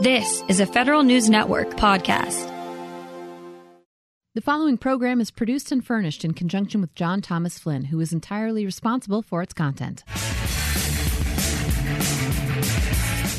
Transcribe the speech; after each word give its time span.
This 0.00 0.44
is 0.46 0.60
a 0.60 0.66
Federal 0.66 1.02
News 1.02 1.28
Network 1.28 1.70
podcast. 1.70 2.46
The 4.36 4.40
following 4.40 4.78
program 4.78 5.20
is 5.20 5.32
produced 5.32 5.72
and 5.72 5.84
furnished 5.84 6.24
in 6.24 6.34
conjunction 6.34 6.80
with 6.80 6.94
John 6.94 7.20
Thomas 7.20 7.58
Flynn, 7.58 7.86
who 7.86 7.98
is 7.98 8.12
entirely 8.12 8.64
responsible 8.64 9.22
for 9.22 9.42
its 9.42 9.52
content. 9.52 10.04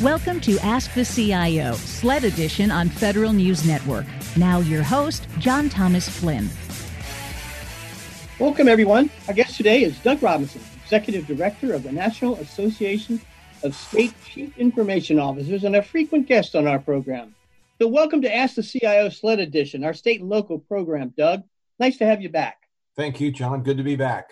Welcome 0.01 0.41
to 0.41 0.59
Ask 0.59 0.93
the 0.95 1.05
CIO, 1.05 1.75
SLED 1.75 2.25
edition 2.25 2.71
on 2.71 2.89
Federal 2.89 3.32
News 3.32 3.66
Network. 3.66 4.05
Now, 4.36 4.60
your 4.60 4.84
host, 4.84 5.30
John 5.39 5.70
Thomas 5.70 6.10
Flynn. 6.10 6.50
Welcome, 8.38 8.68
everyone. 8.68 9.10
Our 9.30 9.34
guest 9.34 9.55
today 9.55 9.84
is 9.84 9.98
Doug 10.00 10.21
Robinson, 10.21 10.60
Executive 10.84 11.26
Director 11.26 11.73
of 11.73 11.84
the 11.84 11.94
National 11.94 12.36
Association 12.36 13.21
of 13.64 13.76
State 13.76 14.14
Chief 14.26 14.57
Information 14.57 15.20
Officers 15.20 15.64
and 15.64 15.76
a 15.76 15.82
frequent 15.82 16.28
guest 16.28 16.55
on 16.55 16.68
our 16.68 16.80
program. 16.80 17.36
So, 17.82 17.88
welcome 17.88 18.22
to 18.22 18.36
Ask 18.36 18.55
the 18.55 18.63
CIO 18.63 19.09
SLED 19.09 19.40
Edition, 19.40 19.84
our 19.84 19.94
state 19.94 20.22
and 20.22 20.30
local 20.30 20.59
program, 20.59 21.13
Doug. 21.17 21.44
Nice 21.80 21.98
to 21.98 22.05
have 22.05 22.22
you 22.22 22.30
back. 22.30 22.64
Thank 22.95 23.22
you, 23.22 23.31
John. 23.31 23.64
Good 23.64 23.77
to 23.77 23.84
be 23.84 23.95
back. 23.95 24.31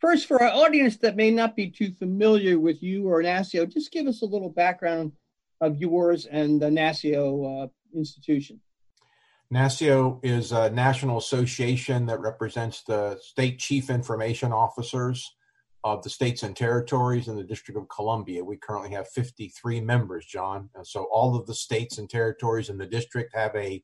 First, 0.00 0.26
for 0.26 0.42
our 0.42 0.50
audience 0.50 0.96
that 0.98 1.14
may 1.14 1.30
not 1.30 1.54
be 1.54 1.70
too 1.70 1.92
familiar 1.92 2.58
with 2.58 2.82
you 2.82 3.08
or 3.08 3.22
NASCIO, 3.22 3.72
just 3.72 3.92
give 3.92 4.06
us 4.06 4.22
a 4.22 4.26
little 4.26 4.48
background 4.48 5.12
of 5.60 5.78
yours 5.78 6.26
and 6.26 6.60
the 6.60 6.66
NASCIO 6.66 7.64
uh, 7.64 7.68
institution. 7.94 8.60
NASCIO 9.52 10.20
is 10.22 10.52
a 10.52 10.70
national 10.70 11.18
association 11.18 12.06
that 12.06 12.20
represents 12.20 12.82
the 12.82 13.18
state 13.20 13.58
chief 13.58 13.90
information 13.90 14.52
officers 14.52 15.30
of 15.84 16.02
the 16.02 16.10
states 16.10 16.42
and 16.42 16.54
territories 16.54 17.28
in 17.28 17.36
the 17.36 17.44
District 17.44 17.78
of 17.78 17.88
Columbia. 17.88 18.44
We 18.44 18.56
currently 18.56 18.90
have 18.90 19.08
53 19.08 19.80
members, 19.80 20.26
John. 20.26 20.68
And 20.74 20.86
so 20.86 21.04
all 21.04 21.34
of 21.36 21.46
the 21.46 21.54
states 21.54 21.98
and 21.98 22.08
territories 22.08 22.68
in 22.68 22.76
the 22.76 22.86
district 22.86 23.34
have 23.34 23.54
a 23.56 23.82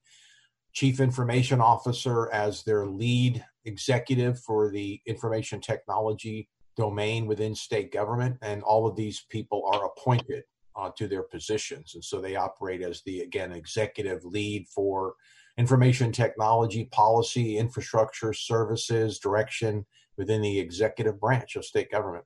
chief 0.73 1.01
information 1.01 1.61
officer 1.61 2.31
as 2.33 2.63
their 2.63 2.87
lead 2.87 3.43
executive 3.65 4.39
for 4.41 4.71
the 4.71 5.01
information 5.07 5.61
technology 5.61 6.51
domain 6.77 7.27
within 7.27 7.55
state 7.55 7.91
government. 7.91 8.37
And 8.43 8.63
all 8.63 8.87
of 8.87 8.95
these 8.95 9.25
people 9.31 9.65
are 9.73 9.87
appointed 9.87 10.45
uh, 10.77 10.91
to 10.99 11.09
their 11.09 11.23
positions. 11.23 11.95
And 11.95 12.05
so 12.05 12.21
they 12.21 12.37
operate 12.37 12.83
as 12.83 13.03
the, 13.07 13.21
again, 13.21 13.53
executive 13.53 14.23
lead 14.25 14.67
for 14.69 15.15
information 15.57 16.13
technology 16.13 16.85
policy, 16.93 17.57
infrastructure, 17.57 18.35
services, 18.35 19.19
direction, 19.19 19.87
within 20.17 20.43
the 20.43 20.59
executive 20.59 21.21
branch 21.21 21.57
of 21.57 21.65
state 21.65 21.91
government. 21.91 22.25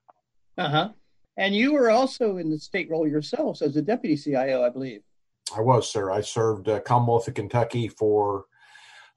Uh 0.58 0.68
huh. 0.68 0.88
And 1.36 1.54
you 1.54 1.72
were 1.72 1.90
also 1.90 2.36
in 2.36 2.50
the 2.50 2.58
state 2.58 2.90
role 2.90 3.08
yourselves 3.08 3.62
as 3.62 3.76
a 3.76 3.82
deputy 3.82 4.16
CIO, 4.16 4.62
I 4.62 4.68
believe. 4.68 5.02
I 5.56 5.60
was, 5.60 5.90
sir. 5.90 6.10
I 6.10 6.20
served 6.20 6.68
uh, 6.68 6.80
Commonwealth 6.80 7.28
of 7.28 7.34
Kentucky 7.34 7.88
for 7.88 8.44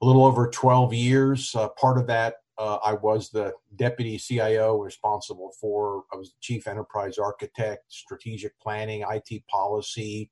a 0.00 0.06
little 0.06 0.24
over 0.24 0.48
12 0.48 0.94
years. 0.94 1.54
Uh, 1.54 1.68
part 1.68 1.98
of 1.98 2.06
that, 2.08 2.36
uh, 2.58 2.78
I 2.84 2.94
was 2.94 3.30
the 3.30 3.52
deputy 3.76 4.18
CIO 4.18 4.78
responsible 4.78 5.52
for, 5.60 6.04
I 6.12 6.16
was 6.16 6.30
the 6.30 6.36
chief 6.40 6.66
enterprise 6.66 7.18
architect, 7.18 7.84
strategic 7.88 8.58
planning, 8.60 9.04
IT 9.08 9.46
policy. 9.48 10.30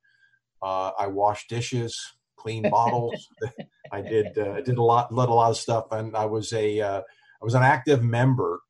Uh, 0.62 0.92
I 0.98 1.08
washed 1.08 1.48
dishes, 1.48 1.98
cleaned 2.36 2.70
bottles. 2.70 3.28
I 3.92 4.00
did 4.00 4.38
uh, 4.38 4.60
did 4.62 4.78
a 4.78 4.82
lot, 4.82 5.12
led 5.12 5.28
a 5.28 5.32
lot 5.32 5.50
of 5.50 5.56
stuff, 5.56 5.86
and 5.90 6.16
I 6.16 6.24
was 6.24 6.52
a 6.52 6.80
uh, 6.80 7.02
I 7.42 7.44
was 7.44 7.54
an 7.54 7.62
active 7.64 8.04
member 8.04 8.60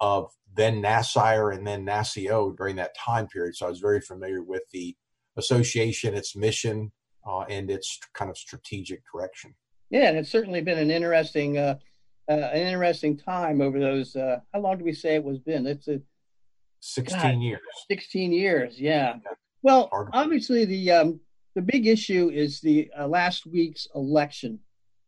of 0.00 0.32
then 0.56 0.82
NASIRE 0.82 1.54
and 1.54 1.64
then 1.64 1.86
NASCIO 1.86 2.56
during 2.56 2.74
that 2.76 2.96
time 2.98 3.28
period. 3.28 3.54
So 3.54 3.66
I 3.66 3.68
was 3.68 3.78
very 3.78 4.00
familiar 4.00 4.42
with 4.42 4.62
the 4.72 4.96
association, 5.36 6.14
its 6.14 6.34
mission, 6.34 6.90
uh, 7.24 7.42
and 7.42 7.70
its 7.70 8.00
kind 8.14 8.28
of 8.28 8.36
strategic 8.36 9.02
direction. 9.12 9.54
Yeah, 9.90 10.08
and 10.08 10.18
it's 10.18 10.30
certainly 10.30 10.60
been 10.60 10.78
an 10.78 10.90
interesting, 10.90 11.56
uh, 11.56 11.76
uh, 12.28 12.32
an 12.32 12.66
interesting 12.66 13.16
time 13.16 13.60
over 13.60 13.78
those. 13.78 14.16
Uh, 14.16 14.40
how 14.52 14.60
long 14.60 14.78
do 14.78 14.84
we 14.84 14.92
say 14.92 15.14
it 15.14 15.22
was 15.22 15.38
been? 15.38 15.64
It's 15.64 15.86
a 15.86 16.00
sixteen 16.80 17.38
God, 17.38 17.42
years. 17.42 17.60
Sixteen 17.88 18.32
years, 18.32 18.80
yeah. 18.80 19.18
yeah. 19.24 19.32
Well, 19.62 19.88
obviously 20.12 20.64
the 20.64 20.90
um, 20.90 21.20
the 21.54 21.62
big 21.62 21.86
issue 21.86 22.30
is 22.34 22.60
the 22.60 22.90
uh, 22.98 23.06
last 23.06 23.46
week's 23.46 23.86
election 23.94 24.58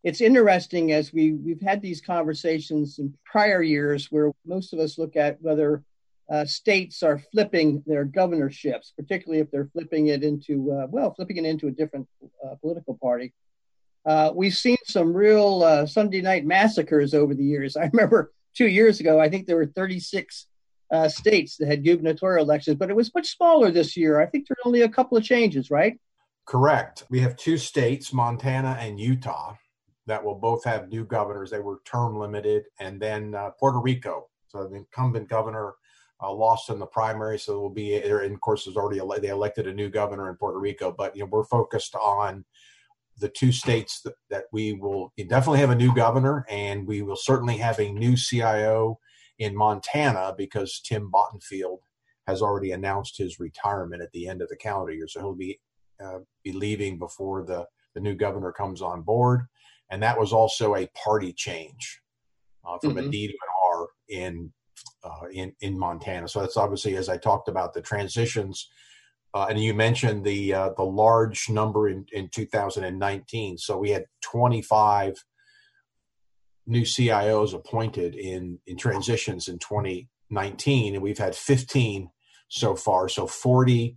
it's 0.08 0.22
interesting 0.22 0.90
as 0.92 1.12
we 1.12 1.34
we've 1.34 1.60
had 1.60 1.82
these 1.82 2.00
conversations 2.00 2.98
in 2.98 3.12
prior 3.26 3.60
years 3.60 4.10
where 4.10 4.32
most 4.46 4.72
of 4.72 4.78
us 4.78 4.96
look 4.96 5.16
at 5.16 5.36
whether 5.42 5.84
uh, 6.30 6.46
states 6.46 7.02
are 7.02 7.18
flipping 7.30 7.82
their 7.86 8.06
governorships, 8.06 8.94
particularly 8.96 9.40
if 9.42 9.50
they're 9.50 9.68
flipping 9.74 10.06
it 10.06 10.24
into 10.24 10.72
uh, 10.72 10.86
well, 10.88 11.12
flipping 11.12 11.36
it 11.36 11.44
into 11.44 11.66
a 11.68 11.70
different 11.70 12.08
uh, 12.42 12.54
political 12.62 12.96
party. 12.96 13.34
Uh, 14.06 14.32
we've 14.34 14.56
seen 14.56 14.78
some 14.86 15.12
real 15.12 15.62
uh, 15.62 15.84
Sunday 15.84 16.22
night 16.22 16.46
massacres 16.46 17.12
over 17.12 17.34
the 17.34 17.44
years. 17.44 17.76
I 17.76 17.90
remember 17.92 18.32
two 18.56 18.68
years 18.68 19.00
ago, 19.00 19.20
I 19.20 19.28
think 19.28 19.46
there 19.46 19.56
were 19.56 19.66
36 19.66 20.46
uh, 20.90 21.10
states 21.10 21.58
that 21.58 21.68
had 21.68 21.84
gubernatorial 21.84 22.46
elections, 22.46 22.78
but 22.78 22.88
it 22.88 22.96
was 22.96 23.14
much 23.14 23.36
smaller 23.36 23.70
this 23.70 23.94
year. 23.94 24.18
I 24.18 24.24
think 24.24 24.48
there 24.48 24.56
are 24.58 24.66
only 24.66 24.80
a 24.80 24.88
couple 24.88 25.18
of 25.18 25.24
changes, 25.24 25.70
right? 25.70 26.00
Correct. 26.46 27.04
We 27.10 27.20
have 27.20 27.36
two 27.36 27.58
states, 27.58 28.10
Montana 28.10 28.78
and 28.80 28.98
Utah, 28.98 29.56
that 30.08 30.24
will 30.24 30.34
both 30.34 30.64
have 30.64 30.88
new 30.88 31.04
governors. 31.04 31.50
They 31.50 31.60
were 31.60 31.80
term 31.84 32.18
limited, 32.18 32.64
and 32.80 33.00
then 33.00 33.34
uh, 33.34 33.50
Puerto 33.58 33.78
Rico. 33.78 34.28
So 34.48 34.66
the 34.66 34.76
incumbent 34.76 35.28
governor 35.28 35.74
uh, 36.22 36.32
lost 36.32 36.70
in 36.70 36.78
the 36.78 36.86
primary, 36.86 37.38
so 37.38 37.54
it 37.54 37.60
will 37.60 37.70
be. 37.70 37.94
And 37.96 38.34
of 38.34 38.40
course, 38.40 38.66
already 38.66 38.98
ele- 38.98 39.20
they 39.20 39.28
elected 39.28 39.66
a 39.66 39.74
new 39.74 39.90
governor 39.90 40.28
in 40.30 40.36
Puerto 40.36 40.58
Rico. 40.58 40.92
But 40.96 41.14
you 41.14 41.22
know, 41.22 41.28
we're 41.30 41.44
focused 41.44 41.94
on 41.94 42.44
the 43.18 43.28
two 43.28 43.52
states 43.52 44.00
that, 44.02 44.14
that 44.30 44.44
we 44.52 44.72
will 44.72 45.12
definitely 45.28 45.60
have 45.60 45.70
a 45.70 45.74
new 45.74 45.94
governor, 45.94 46.46
and 46.48 46.86
we 46.86 47.02
will 47.02 47.16
certainly 47.16 47.58
have 47.58 47.78
a 47.78 47.92
new 47.92 48.16
CIO 48.16 48.98
in 49.38 49.54
Montana 49.54 50.34
because 50.36 50.80
Tim 50.80 51.10
Bottenfield 51.12 51.78
has 52.26 52.42
already 52.42 52.72
announced 52.72 53.18
his 53.18 53.38
retirement 53.38 54.02
at 54.02 54.12
the 54.12 54.26
end 54.26 54.42
of 54.42 54.48
the 54.48 54.56
calendar 54.56 54.92
year, 54.92 55.08
so 55.08 55.20
he'll 55.20 55.34
be 55.34 55.60
uh, 56.02 56.20
be 56.44 56.52
leaving 56.52 56.98
before 56.98 57.44
the 57.44 57.66
the 57.94 58.00
new 58.00 58.14
governor 58.14 58.52
comes 58.52 58.80
on 58.80 59.02
board 59.02 59.46
and 59.90 60.02
that 60.02 60.18
was 60.18 60.32
also 60.32 60.76
a 60.76 60.88
party 60.88 61.32
change 61.32 62.00
uh, 62.66 62.78
from 62.78 62.94
mm-hmm. 62.94 63.08
a 63.08 63.10
D 63.10 63.28
to 63.28 63.32
an 63.32 63.78
R 63.78 63.86
in 64.08 64.52
uh, 65.04 65.28
in 65.32 65.52
in 65.60 65.78
Montana. 65.78 66.28
So 66.28 66.40
that's 66.40 66.56
obviously, 66.56 66.96
as 66.96 67.08
I 67.08 67.16
talked 67.16 67.48
about, 67.48 67.74
the 67.74 67.82
transitions. 67.82 68.68
Uh, 69.34 69.46
and 69.50 69.62
you 69.62 69.74
mentioned 69.74 70.24
the 70.24 70.54
uh, 70.54 70.70
the 70.76 70.84
large 70.84 71.48
number 71.48 71.88
in, 71.88 72.06
in 72.12 72.28
2019. 72.28 73.58
So 73.58 73.78
we 73.78 73.90
had 73.90 74.04
25 74.22 75.22
new 76.66 76.82
CIOs 76.82 77.54
appointed 77.54 78.14
in 78.14 78.58
in 78.66 78.76
transitions 78.76 79.48
in 79.48 79.58
2019, 79.58 80.94
and 80.94 81.02
we've 81.02 81.18
had 81.18 81.34
15 81.34 82.10
so 82.48 82.74
far. 82.74 83.08
So 83.08 83.26
40 83.26 83.96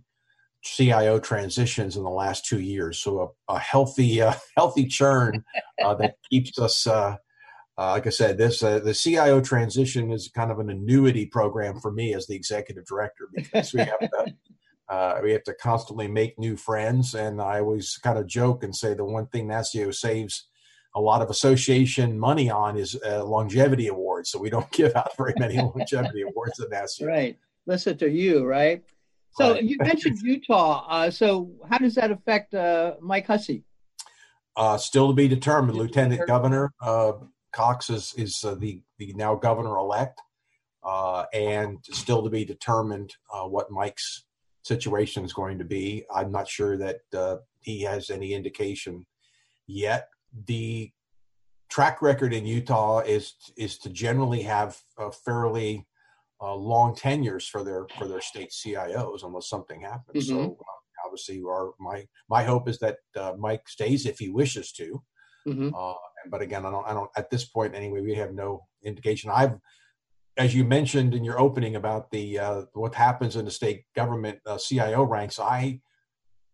CIO 0.62 1.18
transitions 1.18 1.96
in 1.96 2.04
the 2.04 2.10
last 2.10 2.46
two 2.46 2.60
years. 2.60 2.98
So 2.98 3.34
a, 3.48 3.54
a 3.54 3.58
healthy, 3.58 4.22
uh, 4.22 4.34
healthy 4.56 4.86
churn 4.86 5.44
uh, 5.84 5.94
that 5.96 6.16
keeps 6.30 6.58
us. 6.58 6.86
Uh, 6.86 7.16
uh 7.78 7.90
like 7.90 8.06
I 8.06 8.10
said, 8.10 8.38
this 8.38 8.62
uh, 8.62 8.78
the 8.80 8.94
CIO 8.94 9.40
transition 9.40 10.12
is 10.12 10.28
kind 10.28 10.50
of 10.50 10.58
an 10.58 10.70
annuity 10.70 11.26
program 11.26 11.80
for 11.80 11.90
me 11.90 12.14
as 12.14 12.26
the 12.26 12.34
executive 12.34 12.84
director 12.86 13.28
because 13.34 13.72
we 13.72 13.80
have 13.80 13.98
to 13.98 14.34
uh, 14.88 15.20
we 15.22 15.32
have 15.32 15.44
to 15.44 15.54
constantly 15.54 16.06
make 16.06 16.38
new 16.38 16.56
friends. 16.56 17.14
And 17.14 17.40
I 17.40 17.60
always 17.60 17.98
kind 17.98 18.18
of 18.18 18.26
joke 18.26 18.62
and 18.62 18.74
say 18.74 18.94
the 18.94 19.04
one 19.04 19.26
thing 19.26 19.48
NASCIO 19.48 19.94
saves 19.94 20.48
a 20.94 21.00
lot 21.00 21.22
of 21.22 21.30
association 21.30 22.18
money 22.18 22.50
on 22.50 22.76
is 22.76 22.94
longevity 23.02 23.88
awards. 23.88 24.28
So 24.28 24.38
we 24.38 24.50
don't 24.50 24.70
give 24.70 24.94
out 24.94 25.16
very 25.16 25.32
many 25.38 25.56
longevity 25.56 26.20
awards 26.20 26.60
at 26.60 26.68
NASCIO. 26.68 27.06
Right. 27.06 27.38
Listen 27.64 27.96
to 27.98 28.10
you, 28.10 28.44
right? 28.44 28.84
So 29.34 29.58
you 29.58 29.76
mentioned 29.78 30.18
Utah. 30.22 30.86
Uh, 30.88 31.10
so 31.10 31.50
how 31.68 31.78
does 31.78 31.94
that 31.94 32.10
affect 32.10 32.54
uh, 32.54 32.94
Mike 33.00 33.26
Hussey? 33.26 33.64
Uh, 34.56 34.76
still 34.76 35.08
to 35.08 35.14
be 35.14 35.28
determined. 35.28 35.78
Lieutenant. 35.78 36.26
Governor 36.26 36.72
uh, 36.80 37.12
Cox 37.52 37.90
is 37.90 38.14
is 38.16 38.44
uh, 38.44 38.54
the 38.54 38.82
the 38.98 39.12
now 39.14 39.34
governor 39.34 39.76
elect, 39.76 40.20
uh, 40.84 41.24
and 41.32 41.78
still 41.84 42.22
to 42.22 42.30
be 42.30 42.44
determined 42.44 43.14
what 43.46 43.70
Mike's 43.70 44.24
situation 44.62 45.24
is 45.24 45.32
going 45.32 45.58
to 45.58 45.64
be. 45.64 46.04
I'm 46.14 46.30
not 46.30 46.48
sure 46.48 46.76
that 46.76 47.40
he 47.60 47.82
has 47.82 48.10
any 48.10 48.34
indication 48.34 49.06
yet. 49.66 50.08
The 50.46 50.92
track 51.70 52.02
record 52.02 52.34
in 52.34 52.44
Utah 52.44 52.98
is 52.98 53.34
is 53.56 53.78
to 53.78 53.88
generally 53.88 54.42
have 54.42 54.78
a 54.98 55.10
fairly 55.10 55.86
uh, 56.42 56.54
long 56.54 56.94
tenures 56.94 57.46
for 57.46 57.62
their 57.62 57.86
for 57.96 58.08
their 58.08 58.20
state 58.20 58.50
CIOs 58.50 59.24
unless 59.24 59.48
something 59.48 59.80
happens. 59.80 60.28
Mm-hmm. 60.28 60.44
So 60.44 60.56
uh, 60.58 61.06
obviously, 61.06 61.42
our 61.46 61.72
my 61.78 62.04
my 62.28 62.42
hope 62.42 62.68
is 62.68 62.78
that 62.78 62.96
uh, 63.16 63.32
Mike 63.38 63.68
stays 63.68 64.06
if 64.06 64.18
he 64.18 64.28
wishes 64.28 64.72
to. 64.72 65.02
Mm-hmm. 65.46 65.70
Uh, 65.74 65.94
but 66.30 66.42
again, 66.42 66.66
I 66.66 66.70
don't 66.70 66.86
I 66.86 66.92
don't 66.92 67.10
at 67.16 67.30
this 67.30 67.44
point 67.44 67.74
anyway. 67.74 68.00
We 68.00 68.14
have 68.14 68.34
no 68.34 68.64
indication. 68.84 69.30
I've 69.30 69.54
as 70.36 70.54
you 70.54 70.64
mentioned 70.64 71.14
in 71.14 71.24
your 71.24 71.38
opening 71.38 71.76
about 71.76 72.10
the 72.10 72.38
uh, 72.38 72.62
what 72.72 72.94
happens 72.94 73.36
in 73.36 73.44
the 73.44 73.50
state 73.50 73.84
government 73.94 74.38
uh, 74.46 74.58
CIO 74.58 75.02
ranks, 75.04 75.38
I 75.38 75.80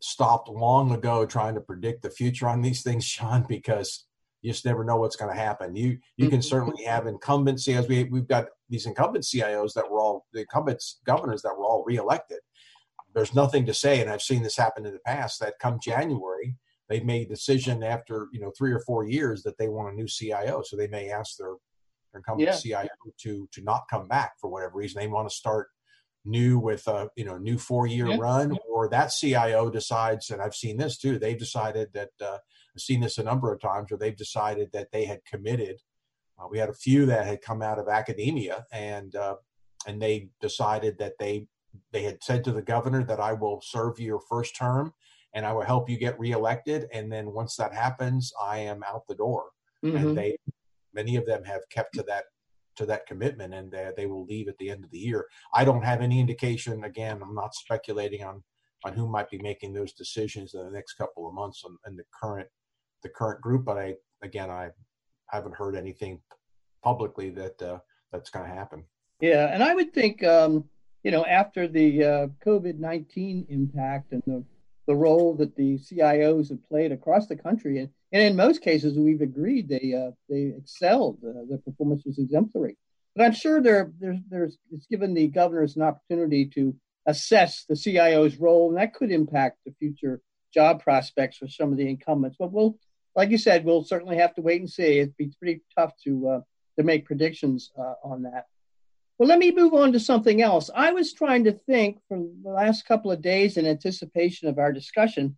stopped 0.01 0.49
long 0.49 0.93
ago 0.93 1.27
trying 1.27 1.55
to 1.55 1.61
predict 1.61 2.03
the 2.03 2.11
future 2.11 2.49
on 2.49 2.63
these 2.63 2.83
things, 2.83 3.07
John, 3.09 3.47
because 3.49 4.07
you 4.43 4.53
just 4.53 4.65
never 4.65 4.85
know 4.85 4.97
what's 4.97 5.17
going 5.17 5.35
to 5.35 5.41
happen. 5.41 5.75
You 5.75 5.99
you 6.17 6.29
can 6.29 6.39
mm-hmm. 6.39 6.49
certainly 6.49 6.85
have 6.85 7.07
incumbent 7.07 7.59
CIOs. 7.59 7.89
We 7.89 8.05
we've 8.05 8.29
got 8.29 8.47
these 8.69 8.87
incumbent 8.87 9.25
CIOs 9.25 9.73
that 9.75 9.91
were 9.91 10.01
all 10.01 10.27
the 10.33 10.41
incumbent 10.41 10.83
governors 11.05 11.43
that 11.43 11.57
were 11.57 11.65
all 11.65 11.85
reelected. 11.85 12.39
There's 13.15 13.35
nothing 13.35 13.67
to 13.67 13.75
say, 13.75 14.01
and 14.01 14.11
I've 14.11 14.23
seen 14.23 14.43
this 14.43 14.57
happen 14.57 14.87
in 14.87 14.93
the 14.93 15.01
past. 15.01 15.41
That 15.41 15.59
come 15.61 15.79
January, 15.83 16.57
they 16.89 17.01
made 17.01 17.27
a 17.27 17.31
decision 17.31 17.83
after 17.83 18.29
you 18.33 18.41
know 18.41 18.53
three 18.57 18.73
or 18.73 18.81
four 18.81 19.05
years 19.05 19.43
that 19.43 19.59
they 19.59 19.69
want 19.69 19.93
a 19.93 19.97
new 19.97 20.07
CIO, 20.07 20.63
so 20.63 20.77
they 20.77 20.89
may 20.89 21.11
ask 21.11 21.37
their, 21.37 21.55
their 22.13 22.21
incumbent 22.21 22.49
yeah. 22.49 22.57
CIO 22.57 22.89
to 23.23 23.49
to 23.53 23.63
not 23.63 23.83
come 23.91 24.07
back 24.07 24.33
for 24.41 24.49
whatever 24.51 24.77
reason. 24.77 25.01
They 25.01 25.09
want 25.09 25.29
to 25.29 25.35
start 25.35 25.69
new 26.25 26.59
with 26.59 26.87
a 26.87 27.09
you 27.17 27.25
know 27.25 27.39
new 27.39 27.59
four 27.59 27.87
year 27.87 28.07
yeah. 28.07 28.19
run, 28.21 28.57
or 28.71 28.89
that 28.89 29.11
CIO 29.11 29.71
decides, 29.71 30.31
and 30.31 30.41
I've 30.41 30.55
seen 30.55 30.77
this 30.77 30.97
too. 30.97 31.19
They've 31.19 31.39
decided 31.39 31.89
that 31.95 32.11
uh, 32.25 32.39
I've 32.79 32.83
seen 32.83 33.01
this 33.01 33.19
a 33.19 33.25
number 33.25 33.53
of 33.53 33.61
times 33.61 33.91
where 33.91 33.99
they've 33.99 34.17
decided 34.17 34.71
that 34.73 34.93
they 34.93 35.05
had 35.05 35.25
committed. 35.25 35.81
Uh, 36.39 36.47
we 36.49 36.59
had 36.59 36.69
a 36.69 36.75
few 36.75 37.07
that 37.07 37.27
had 37.27 37.43
come 37.43 37.61
out 37.61 37.81
of 37.81 37.89
academia 37.89 38.65
and 38.73 39.17
uh, 39.17 39.35
and 39.89 40.01
they 40.01 40.29
decided 40.41 40.97
that 40.99 41.15
they 41.19 41.49
they 41.93 42.05
had 42.05 42.23
said 42.23 42.45
to 42.45 42.53
the 42.53 42.63
governor 42.63 43.03
that 43.03 43.19
I 43.19 43.33
will 43.33 43.61
serve 43.61 43.99
your 43.99 44.21
first 44.31 44.55
term 44.55 44.95
and 45.35 45.45
I 45.45 45.53
will 45.53 45.63
help 45.63 45.91
you 45.91 45.99
get 45.99 46.21
reelected. 46.21 46.87
And 46.93 47.11
then 47.11 47.33
once 47.33 47.57
that 47.57 47.75
happens, 47.75 48.33
I 48.41 48.59
am 48.59 48.85
out 48.85 49.09
the 49.09 49.17
door. 49.17 49.47
Mm-hmm. 49.85 49.97
And 49.97 50.17
they 50.17 50.37
many 50.95 51.17
of 51.17 51.27
them 51.27 51.43
have 51.43 51.63
kept 51.69 51.95
to 51.95 52.05
that 52.05 52.27
to 52.77 52.87
that 52.87 53.07
commitment 53.07 53.55
and 53.55 53.73
they, 53.73 53.91
they 53.97 54.07
will 54.07 54.25
leave 54.25 54.47
at 54.47 54.57
the 54.59 54.71
end 54.71 54.85
of 54.85 54.91
the 54.93 55.01
year. 55.01 55.27
I 55.53 55.65
don't 55.65 55.83
have 55.83 56.01
any 56.01 56.21
indication. 56.21 56.85
Again, 56.85 57.19
I'm 57.25 57.35
not 57.35 57.57
speculating 57.57 58.23
on 58.23 58.45
on 58.85 58.93
who 58.93 59.09
might 59.09 59.29
be 59.29 59.39
making 59.39 59.73
those 59.73 59.93
decisions 59.93 60.55
in 60.55 60.65
the 60.65 60.71
next 60.71 60.95
couple 60.95 61.27
of 61.27 61.35
months 61.35 61.65
and 61.85 61.99
the 61.99 62.05
current 62.23 62.49
the 63.03 63.09
current 63.09 63.41
group, 63.41 63.65
but 63.65 63.79
I 63.79 63.95
again 64.23 64.51
I 64.51 64.71
haven't 65.27 65.55
heard 65.55 65.77
anything 65.77 66.21
publicly 66.83 67.31
that 67.31 67.61
uh, 67.63 67.79
that's 68.13 68.31
going 68.31 68.49
to 68.49 68.55
happen. 68.55 68.85
Yeah, 69.21 69.53
and 69.53 69.63
I 69.63 69.75
would 69.75 69.93
think 69.93 70.23
um, 70.25 70.65
you 71.03 71.11
know 71.11 71.25
after 71.25 71.69
the 71.69 72.05
uh, 72.05 72.27
COVID 72.45 72.79
nineteen 72.79 73.47
impact 73.49 74.13
and 74.13 74.23
the 74.27 74.45
the 74.87 74.97
role 74.97 75.35
that 75.35 75.55
the 75.55 75.79
CIOs 75.79 76.49
have 76.49 76.67
played 76.67 76.93
across 76.93 77.27
the 77.27 77.37
country, 77.37 77.79
and, 77.79 77.91
and 78.11 78.23
in 78.23 78.37
most 78.37 78.63
cases 78.63 78.99
we've 78.99 79.21
agreed 79.21 79.69
they 79.69 79.95
uh, 79.95 80.13
they 80.29 80.55
excelled. 80.57 81.19
Uh, 81.23 81.45
their 81.49 81.59
performance 81.59 82.03
was 82.05 82.19
exemplary. 82.19 82.77
But 83.15 83.25
I'm 83.25 83.33
sure 83.33 83.61
there 83.61 83.93
there's 84.01 84.19
there's 84.31 84.59
it's 84.73 84.87
given 84.87 85.15
the 85.15 85.29
governors 85.29 85.77
an 85.77 85.83
opportunity 85.83 86.47
to 86.55 86.75
assess 87.07 87.65
the 87.69 87.75
CIO's 87.75 88.37
role, 88.37 88.69
and 88.69 88.79
that 88.79 88.95
could 88.95 89.11
impact 89.11 89.59
the 89.67 89.75
future 89.79 90.21
job 90.55 90.83
prospects 90.83 91.39
for 91.39 91.49
some 91.49 91.73
of 91.73 91.79
the 91.79 91.89
incumbents. 91.89 92.37
But 92.39 92.53
we'll 92.53 92.79
like 93.19 93.31
you 93.31 93.37
said, 93.37 93.65
we'll 93.65 93.83
certainly 93.83 94.17
have 94.19 94.33
to 94.37 94.43
wait 94.43 94.61
and 94.61 94.71
see. 94.71 95.01
It'd 95.01 95.17
be 95.17 95.33
pretty 95.41 95.61
tough 95.77 95.93
to 96.05 96.29
uh, 96.29 96.41
to 96.79 96.85
make 96.85 97.05
predictions 97.05 97.73
uh, 97.77 97.95
on 98.05 98.23
that. 98.23 98.47
Well, 99.19 99.29
let 99.29 99.41
me 99.41 99.51
move 99.51 99.75
on 99.75 99.93
to 99.95 99.99
something 99.99 100.41
else. 100.41 100.71
I 100.73 100.93
was 100.93 101.13
trying 101.13 101.43
to 101.45 101.53
think 101.53 101.99
for 102.07 102.17
the 102.17 102.51
last 102.51 102.87
couple 102.87 103.11
of 103.11 103.21
days 103.21 103.57
in 103.57 103.67
anticipation 103.67 104.47
of 104.47 104.61
our 104.61 104.73
discussion 104.73 105.37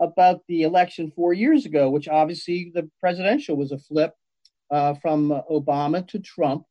about 0.00 0.40
the 0.48 0.62
election 0.62 1.12
four 1.14 1.34
years 1.34 1.66
ago, 1.66 1.90
which 1.90 2.08
obviously 2.08 2.72
the 2.74 2.90
presidential 2.98 3.56
was 3.56 3.72
a 3.72 3.78
flip 3.78 4.14
uh, 4.70 4.94
from 4.94 5.28
Obama 5.50 6.08
to 6.08 6.18
Trump, 6.20 6.64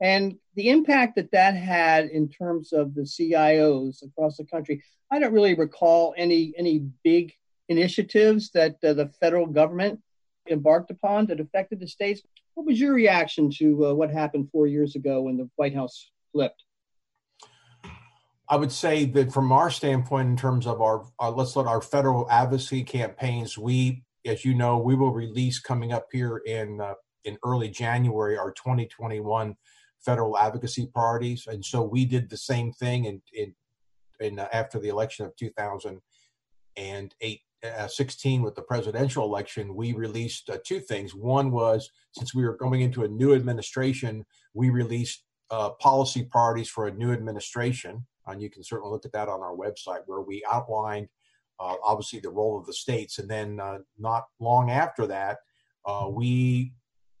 and 0.00 0.34
the 0.56 0.70
impact 0.70 1.14
that 1.14 1.30
that 1.30 1.54
had 1.54 2.06
in 2.06 2.28
terms 2.28 2.72
of 2.72 2.96
the 2.96 3.02
CIOs 3.02 4.02
across 4.04 4.36
the 4.36 4.46
country. 4.46 4.82
I 5.12 5.20
don't 5.20 5.32
really 5.32 5.54
recall 5.54 6.12
any 6.16 6.54
any 6.58 6.88
big 7.04 7.34
initiatives 7.72 8.50
that 8.50 8.76
uh, 8.84 8.92
the 8.92 9.08
federal 9.20 9.46
government 9.46 10.00
embarked 10.50 10.90
upon 10.90 11.26
that 11.26 11.40
affected 11.40 11.80
the 11.80 11.88
states. 11.88 12.22
What 12.54 12.66
was 12.66 12.80
your 12.80 12.94
reaction 12.94 13.50
to 13.58 13.86
uh, 13.86 13.94
what 13.94 14.10
happened 14.10 14.48
four 14.50 14.66
years 14.66 14.94
ago 14.94 15.22
when 15.22 15.36
the 15.36 15.48
White 15.56 15.74
House 15.74 16.10
flipped? 16.32 16.64
I 18.48 18.56
would 18.56 18.72
say 18.72 19.06
that 19.06 19.32
from 19.32 19.50
our 19.50 19.70
standpoint, 19.70 20.28
in 20.28 20.36
terms 20.36 20.66
of 20.66 20.82
our, 20.82 21.06
our 21.18 21.30
let's 21.30 21.56
let 21.56 21.66
our 21.66 21.80
federal 21.80 22.30
advocacy 22.30 22.84
campaigns, 22.84 23.56
we, 23.56 24.04
as 24.26 24.44
you 24.44 24.54
know, 24.54 24.78
we 24.78 24.94
will 24.94 25.12
release 25.12 25.58
coming 25.58 25.92
up 25.92 26.06
here 26.12 26.38
in 26.38 26.80
uh, 26.80 26.94
in 27.24 27.38
early 27.44 27.70
January 27.70 28.36
our 28.36 28.52
2021 28.52 29.56
federal 30.04 30.36
advocacy 30.36 30.88
priorities, 30.92 31.46
and 31.46 31.64
so 31.64 31.82
we 31.82 32.04
did 32.04 32.28
the 32.28 32.36
same 32.36 32.72
thing 32.72 33.06
in 33.06 33.22
in, 33.32 33.54
in 34.20 34.38
uh, 34.38 34.48
after 34.52 34.78
the 34.78 34.88
election 34.88 35.24
of 35.24 35.34
2008 35.36 37.40
uh, 37.64 37.86
16 37.86 38.42
with 38.42 38.54
the 38.54 38.62
presidential 38.62 39.24
election, 39.24 39.74
we 39.74 39.92
released 39.92 40.50
uh, 40.50 40.58
two 40.64 40.80
things. 40.80 41.14
One 41.14 41.50
was 41.50 41.90
since 42.12 42.34
we 42.34 42.44
were 42.44 42.56
going 42.56 42.80
into 42.80 43.04
a 43.04 43.08
new 43.08 43.34
administration, 43.34 44.24
we 44.54 44.70
released 44.70 45.24
uh, 45.50 45.70
policy 45.80 46.24
priorities 46.24 46.68
for 46.68 46.86
a 46.86 46.94
new 46.94 47.12
administration. 47.12 48.06
And 48.26 48.40
you 48.40 48.50
can 48.50 48.64
certainly 48.64 48.90
look 48.90 49.04
at 49.04 49.12
that 49.12 49.28
on 49.28 49.40
our 49.40 49.54
website 49.54 50.02
where 50.06 50.22
we 50.22 50.42
outlined 50.50 51.08
uh, 51.60 51.74
obviously 51.84 52.20
the 52.20 52.30
role 52.30 52.58
of 52.58 52.66
the 52.66 52.72
states. 52.72 53.18
And 53.18 53.28
then 53.28 53.60
uh, 53.60 53.78
not 53.98 54.24
long 54.40 54.70
after 54.70 55.06
that, 55.08 55.38
uh, 55.84 56.08
we 56.10 56.72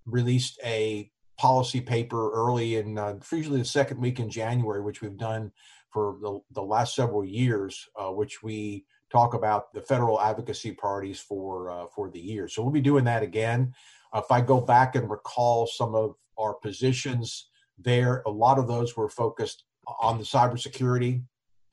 released 0.06 0.58
a 0.64 1.10
policy 1.38 1.80
paper 1.80 2.32
early 2.32 2.76
in 2.76 2.96
usually 3.30 3.58
the 3.58 3.64
second 3.64 4.00
week 4.00 4.18
in 4.18 4.30
January, 4.30 4.80
which 4.80 5.00
we've 5.00 5.16
done 5.16 5.52
for 5.90 6.16
the, 6.22 6.40
the 6.52 6.62
last 6.62 6.94
several 6.94 7.24
years, 7.24 7.88
which 8.12 8.42
we 8.42 8.84
talk 9.12 9.34
about 9.34 9.72
the 9.74 9.82
federal 9.82 10.20
advocacy 10.20 10.72
parties 10.72 11.20
for 11.20 11.70
uh, 11.70 11.86
for 11.94 12.10
the 12.10 12.18
year. 12.18 12.48
So 12.48 12.62
we'll 12.62 12.72
be 12.72 12.80
doing 12.80 13.04
that 13.04 13.22
again. 13.22 13.74
Uh, 14.12 14.22
if 14.24 14.30
I 14.30 14.40
go 14.40 14.60
back 14.60 14.96
and 14.96 15.08
recall 15.08 15.66
some 15.66 15.94
of 15.94 16.16
our 16.38 16.54
positions 16.54 17.48
there, 17.78 18.22
a 18.26 18.30
lot 18.30 18.58
of 18.58 18.66
those 18.66 18.96
were 18.96 19.08
focused 19.08 19.64
on 20.00 20.18
the 20.18 20.24
cybersecurity 20.24 21.22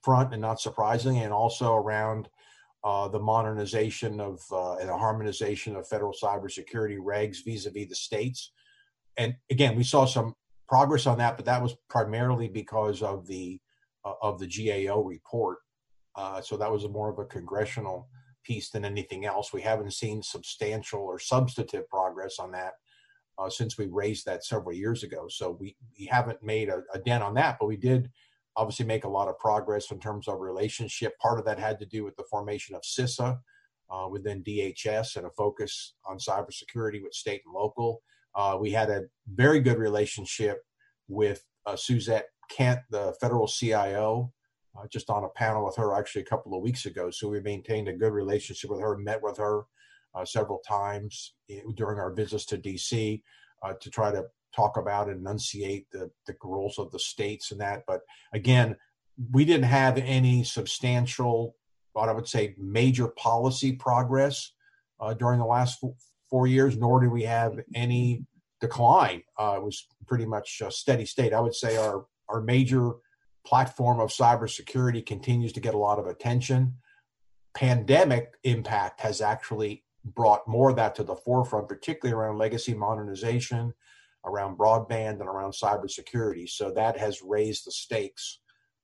front, 0.03 0.33
and 0.33 0.41
not 0.41 0.59
surprisingly, 0.59 1.23
and 1.23 1.33
also 1.33 1.75
around 1.75 2.29
uh, 2.83 3.07
the 3.07 3.19
modernization 3.19 4.19
of 4.19 4.41
uh, 4.51 4.75
and 4.75 4.89
the 4.89 4.97
harmonization 4.97 5.75
of 5.75 5.87
federal 5.87 6.13
cybersecurity 6.13 6.97
regs 6.97 7.37
vis-a-vis 7.45 7.89
the 7.89 7.95
states. 7.95 8.51
And 9.17 9.35
again, 9.49 9.75
we 9.75 9.83
saw 9.83 10.05
some 10.05 10.35
progress 10.67 11.05
on 11.07 11.17
that, 11.17 11.35
but 11.37 11.45
that 11.45 11.61
was 11.61 11.75
primarily 11.89 12.47
because 12.47 13.01
of 13.01 13.27
the 13.27 13.59
uh, 14.05 14.13
of 14.21 14.39
the 14.39 14.47
GAO 14.47 15.01
report 15.01 15.59
uh, 16.19 16.41
so 16.41 16.57
that 16.57 16.69
was 16.69 16.85
more 16.89 17.09
of 17.09 17.17
a 17.17 17.23
congressional 17.23 18.09
piece 18.43 18.69
than 18.69 18.83
anything 18.83 19.23
else. 19.25 19.53
We 19.53 19.61
haven't 19.61 19.93
seen 19.93 20.21
substantial 20.21 20.99
or 20.99 21.17
substantive 21.17 21.87
progress 21.87 22.39
on 22.39 22.51
that 22.51 22.73
uh, 23.37 23.49
since 23.49 23.77
we 23.77 23.87
raised 23.87 24.25
that 24.25 24.43
several 24.43 24.75
years 24.75 25.03
ago. 25.03 25.27
So 25.29 25.55
we, 25.61 25.77
we 25.97 26.07
haven't 26.07 26.43
made 26.43 26.67
a, 26.67 26.81
a, 26.93 26.99
dent 26.99 27.23
on 27.23 27.35
that, 27.35 27.55
but 27.57 27.67
we 27.67 27.77
did 27.77 28.11
obviously 28.57 28.85
make 28.85 29.05
a 29.05 29.09
lot 29.09 29.29
of 29.29 29.39
progress 29.39 29.91
in 29.91 29.99
terms 29.99 30.27
of 30.27 30.41
relationship. 30.41 31.17
Part 31.19 31.39
of 31.39 31.45
that 31.45 31.57
had 31.57 31.79
to 31.79 31.85
do 31.85 32.03
with 32.03 32.17
the 32.17 32.25
formation 32.29 32.75
of 32.75 32.81
CISA 32.81 33.39
uh, 33.89 34.07
within 34.11 34.43
DHS 34.43 35.15
and 35.15 35.25
a 35.25 35.29
focus 35.29 35.93
on 36.05 36.17
cybersecurity 36.17 37.01
with 37.01 37.13
state 37.13 37.43
and 37.45 37.55
local. 37.55 38.01
Uh, 38.35 38.57
we 38.59 38.71
had 38.71 38.89
a 38.89 39.03
very 39.35 39.61
good 39.61 39.77
relationship 39.77 40.63
with 41.07 41.45
uh, 41.65 41.77
Suzette 41.77 42.27
Kent, 42.49 42.81
the 42.89 43.15
federal 43.21 43.47
CIO, 43.47 44.33
uh, 44.77 44.85
just 44.91 45.09
on 45.09 45.23
a 45.23 45.29
panel 45.29 45.65
with 45.65 45.75
her 45.75 45.93
actually 45.93 46.21
a 46.21 46.25
couple 46.25 46.55
of 46.55 46.61
weeks 46.61 46.85
ago. 46.85 47.09
So 47.09 47.29
we 47.29 47.39
maintained 47.39 47.87
a 47.87 47.93
good 47.93 48.13
relationship 48.13 48.69
with 48.69 48.81
her, 48.81 48.97
met 48.97 49.21
with 49.21 49.37
her 49.37 49.63
uh, 50.15 50.25
several 50.25 50.59
times 50.59 51.33
eh, 51.49 51.61
during 51.75 51.99
our 51.99 52.11
visits 52.11 52.45
to 52.47 52.57
DC 52.57 53.21
uh, 53.63 53.73
to 53.79 53.89
try 53.89 54.11
to 54.11 54.25
talk 54.55 54.77
about 54.77 55.09
and 55.09 55.19
enunciate 55.19 55.87
the, 55.91 56.09
the 56.25 56.35
roles 56.43 56.79
of 56.79 56.91
the 56.91 56.99
states 56.99 57.51
and 57.51 57.61
that. 57.61 57.83
But 57.87 58.01
again, 58.33 58.75
we 59.31 59.45
didn't 59.45 59.65
have 59.65 59.97
any 59.97 60.43
substantial, 60.43 61.55
what 61.93 62.09
I 62.09 62.13
would 62.13 62.27
say, 62.27 62.55
major 62.57 63.07
policy 63.09 63.73
progress 63.73 64.51
uh, 64.99 65.13
during 65.13 65.39
the 65.39 65.45
last 65.45 65.79
four, 65.79 65.95
four 66.29 66.47
years, 66.47 66.77
nor 66.77 67.01
did 67.01 67.11
we 67.11 67.23
have 67.23 67.59
any 67.75 68.25
decline. 68.61 69.23
Uh, 69.37 69.55
it 69.57 69.63
was 69.63 69.87
pretty 70.07 70.25
much 70.25 70.61
a 70.65 70.71
steady 70.71 71.05
state. 71.05 71.33
I 71.33 71.39
would 71.39 71.55
say 71.55 71.77
our 71.77 72.05
our 72.29 72.41
major 72.41 72.91
platform 73.45 73.99
of 73.99 74.09
cybersecurity 74.09 75.05
continues 75.05 75.53
to 75.53 75.59
get 75.59 75.73
a 75.73 75.77
lot 75.77 75.99
of 75.99 76.07
attention. 76.07 76.75
Pandemic 77.55 78.33
impact 78.43 79.01
has 79.01 79.21
actually 79.21 79.83
brought 80.03 80.47
more 80.47 80.69
of 80.69 80.75
that 80.75 80.95
to 80.95 81.03
the 81.03 81.15
forefront, 81.15 81.67
particularly 81.67 82.17
around 82.17 82.37
legacy 82.37 82.73
modernization, 82.73 83.73
around 84.25 84.57
broadband, 84.57 85.19
and 85.19 85.27
around 85.27 85.51
cybersecurity. 85.51 86.47
So 86.47 86.71
that 86.71 86.97
has 86.97 87.21
raised 87.21 87.65
the 87.65 87.71
stakes 87.71 88.39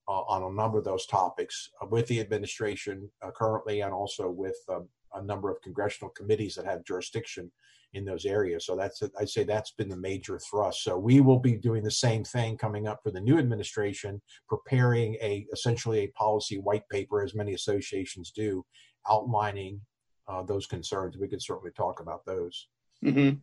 uh, 0.08 0.22
on 0.22 0.44
a 0.44 0.56
number 0.56 0.78
of 0.78 0.84
those 0.84 1.06
topics 1.06 1.70
uh, 1.82 1.88
with 1.88 2.08
the 2.08 2.20
administration 2.20 3.10
uh, 3.22 3.32
currently, 3.32 3.82
and 3.82 3.94
also 3.94 4.30
with 4.30 4.58
um, 4.70 4.88
a 5.14 5.22
number 5.22 5.50
of 5.50 5.62
congressional 5.62 6.12
committees 6.12 6.56
that 6.56 6.66
have 6.66 6.86
jurisdiction 6.86 7.52
in 7.96 8.06
those 8.06 8.26
areas. 8.26 8.66
So 8.66 8.76
that's 8.76 9.02
I'd 9.20 9.30
say 9.30 9.44
that's 9.44 9.72
been 9.72 9.90
the 9.90 9.98
major 9.98 10.38
thrust. 10.40 10.84
So 10.84 10.98
we 10.98 11.22
will 11.22 11.40
be 11.40 11.54
doing 11.54 11.84
the 11.84 11.92
same 11.92 12.24
thing 12.24 12.58
coming 12.58 12.88
up 12.88 13.00
for 13.04 13.12
the 13.12 13.22
new 13.22 13.38
administration, 13.38 14.22
preparing 14.48 15.16
a 15.16 15.48
essentially 15.52 16.00
a 16.00 16.08
policy 16.08 16.58
white 16.58 16.88
paper, 16.90 17.24
as 17.24 17.34
many 17.34 17.54
associations 17.54 18.32
do, 18.32 18.64
outlining 19.10 19.82
uh, 20.28 20.44
those 20.44 20.68
concerns. 20.68 21.18
We 21.18 21.28
could 21.28 21.42
certainly 21.42 21.72
talk 21.72 22.00
about 22.02 22.26
those. 22.26 22.68
Mm-hmm. 23.04 23.38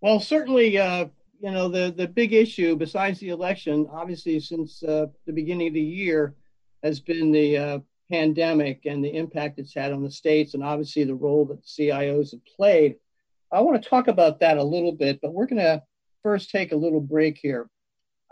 Well, 0.00 0.20
certainly, 0.20 0.78
uh, 0.78 1.06
you 1.40 1.50
know, 1.50 1.68
the, 1.68 1.92
the 1.96 2.08
big 2.08 2.32
issue 2.32 2.76
besides 2.76 3.20
the 3.20 3.30
election, 3.30 3.88
obviously, 3.90 4.38
since 4.40 4.82
uh, 4.82 5.06
the 5.26 5.32
beginning 5.32 5.68
of 5.68 5.74
the 5.74 5.80
year, 5.80 6.34
has 6.82 7.00
been 7.00 7.32
the 7.32 7.56
uh, 7.56 7.78
pandemic 8.10 8.84
and 8.84 9.02
the 9.02 9.16
impact 9.16 9.58
it's 9.58 9.74
had 9.74 9.92
on 9.92 10.02
the 10.02 10.10
states, 10.10 10.54
and 10.54 10.62
obviously 10.62 11.04
the 11.04 11.14
role 11.14 11.46
that 11.46 11.64
CIOs 11.64 12.32
have 12.32 12.44
played. 12.44 12.96
I 13.54 13.60
want 13.60 13.80
to 13.80 13.88
talk 13.88 14.08
about 14.08 14.40
that 14.40 14.58
a 14.58 14.64
little 14.64 14.90
bit, 14.90 15.20
but 15.22 15.32
we're 15.32 15.46
going 15.46 15.62
to 15.62 15.80
first 16.24 16.50
take 16.50 16.72
a 16.72 16.76
little 16.76 17.00
break 17.00 17.38
here. 17.40 17.68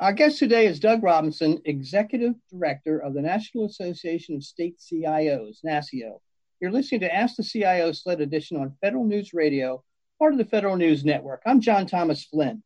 Our 0.00 0.12
guest 0.12 0.40
today 0.40 0.66
is 0.66 0.80
Doug 0.80 1.04
Robinson, 1.04 1.62
Executive 1.64 2.34
Director 2.50 2.98
of 2.98 3.14
the 3.14 3.22
National 3.22 3.66
Association 3.66 4.34
of 4.34 4.42
State 4.42 4.80
CIOs, 4.80 5.58
NASCIO. 5.64 6.18
You're 6.58 6.72
listening 6.72 7.02
to 7.02 7.14
Ask 7.14 7.36
the 7.36 7.44
CIO 7.44 7.92
SLED 7.92 8.20
Edition 8.20 8.56
on 8.56 8.74
Federal 8.80 9.04
News 9.04 9.32
Radio, 9.32 9.84
part 10.18 10.32
of 10.32 10.38
the 10.38 10.44
Federal 10.44 10.76
News 10.76 11.04
Network. 11.04 11.42
I'm 11.46 11.60
John 11.60 11.86
Thomas 11.86 12.24
Flynn. 12.24 12.64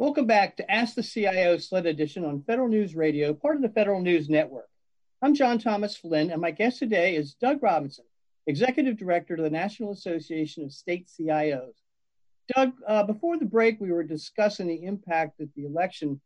Welcome 0.00 0.26
back 0.26 0.56
to 0.56 0.68
Ask 0.68 0.96
the 0.96 1.04
CIO 1.04 1.58
SLED 1.58 1.86
Edition 1.86 2.24
on 2.24 2.42
Federal 2.42 2.66
News 2.66 2.96
Radio, 2.96 3.32
part 3.32 3.54
of 3.54 3.62
the 3.62 3.68
Federal 3.68 4.00
News 4.00 4.28
Network. 4.28 4.68
I'm 5.22 5.34
John 5.36 5.60
Thomas 5.60 5.96
Flynn, 5.96 6.32
and 6.32 6.40
my 6.40 6.50
guest 6.50 6.80
today 6.80 7.14
is 7.14 7.34
Doug 7.34 7.62
Robinson, 7.62 8.06
Executive 8.46 8.96
Director 8.96 9.34
of 9.34 9.42
the 9.42 9.50
National 9.50 9.92
Association 9.92 10.64
of 10.64 10.72
State 10.72 11.08
CIOs. 11.08 11.74
Doug, 12.54 12.72
uh, 12.86 13.02
before 13.02 13.36
the 13.38 13.44
break, 13.44 13.80
we 13.80 13.90
were 13.90 14.04
discussing 14.04 14.68
the 14.68 14.84
impact 14.84 15.38
that 15.38 15.52
the 15.56 15.64
election 15.64 16.20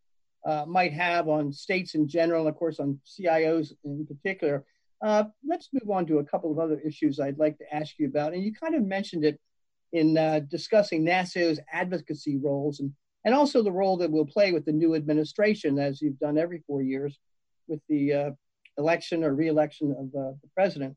uh, 0.45 0.65
might 0.67 0.93
have 0.93 1.29
on 1.29 1.53
states 1.53 1.95
in 1.95 2.07
general, 2.07 2.41
and 2.41 2.51
of 2.51 2.57
course 2.57 2.79
on 2.79 3.01
CIOs 3.07 3.73
in 3.85 4.07
particular. 4.07 4.65
Uh, 5.03 5.25
let's 5.47 5.71
move 5.73 5.91
on 5.91 6.07
to 6.07 6.19
a 6.19 6.25
couple 6.25 6.53
of 6.53 6.59
other 6.59 6.79
issues 6.81 7.19
I'd 7.19 7.39
like 7.39 7.57
to 7.59 7.75
ask 7.75 7.99
you 7.99 8.07
about. 8.07 8.35
And 8.35 8.45
you 8.45 8.53
kind 8.53 8.75
of 8.75 8.85
mentioned 8.85 9.25
it 9.25 9.41
in 9.93 10.19
uh, 10.19 10.41
discussing 10.51 11.05
NASCIO's 11.05 11.59
advocacy 11.73 12.37
roles 12.37 12.81
and, 12.81 12.93
and 13.25 13.35
also 13.35 13.63
the 13.63 13.73
role 13.73 13.97
that 13.97 14.11
we'll 14.11 14.27
play 14.27 14.53
with 14.53 14.67
the 14.67 14.73
new 14.73 14.95
administration, 14.95 15.79
as 15.79 16.03
you've 16.03 16.19
done 16.19 16.37
every 16.37 16.63
four 16.67 16.83
years 16.83 17.19
with 17.67 17.81
the 17.89 18.13
uh, 18.13 18.31
election 18.77 19.25
or 19.25 19.35
reelection 19.35 19.91
of 19.93 20.07
uh, 20.21 20.33
the 20.43 20.49
president. 20.55 20.97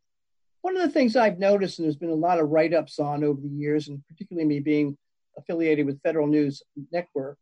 One 0.64 0.78
of 0.78 0.82
the 0.84 0.94
things 0.94 1.18
I've 1.18 1.40
noticed, 1.40 1.78
and 1.78 1.86
there's 1.86 1.98
been 1.98 2.10
a 2.10 2.16
lot 2.16 2.40
of 2.40 2.50
write 2.50 2.74
ups 2.74 2.98
on 2.98 3.26
over 3.26 3.42
the 3.42 3.50
years, 3.50 3.90
and 3.90 4.02
particularly 4.08 4.48
me 4.48 4.62
being 4.62 4.98
affiliated 5.38 5.86
with 5.86 6.02
Federal 6.02 6.26
News 6.26 6.64
Network, 6.90 7.38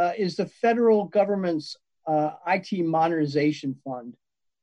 uh, 0.00 0.12
is 0.16 0.36
the 0.36 0.46
federal 0.46 1.04
government's 1.04 1.76
uh, 2.06 2.30
IT 2.46 2.82
modernization 2.82 3.76
fund. 3.84 4.14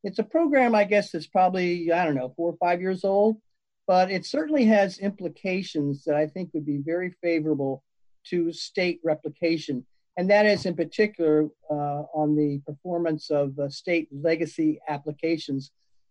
It's 0.03 0.17
a 0.17 0.23
program, 0.23 0.73
I 0.73 0.85
guess, 0.85 1.11
that's 1.11 1.27
probably, 1.27 1.91
I 1.91 2.03
don't 2.03 2.15
know, 2.15 2.33
four 2.35 2.49
or 2.49 2.57
five 2.57 2.81
years 2.81 3.05
old, 3.05 3.37
but 3.85 4.09
it 4.09 4.25
certainly 4.25 4.65
has 4.65 4.97
implications 4.97 6.03
that 6.05 6.15
I 6.15 6.25
think 6.25 6.49
would 6.55 6.65
be 6.65 6.77
very 6.77 7.13
favorable 7.21 7.83
to 8.29 8.51
state 8.51 9.01
replication. 9.03 9.85
And 10.17 10.27
that 10.31 10.47
is 10.47 10.65
in 10.65 10.75
particular 10.75 11.47
uh, 11.69 12.03
on 12.15 12.35
the 12.35 12.59
performance 12.65 13.29
of 13.29 13.59
uh, 13.59 13.69
state 13.69 14.07
legacy 14.11 14.79
applications, 14.87 15.69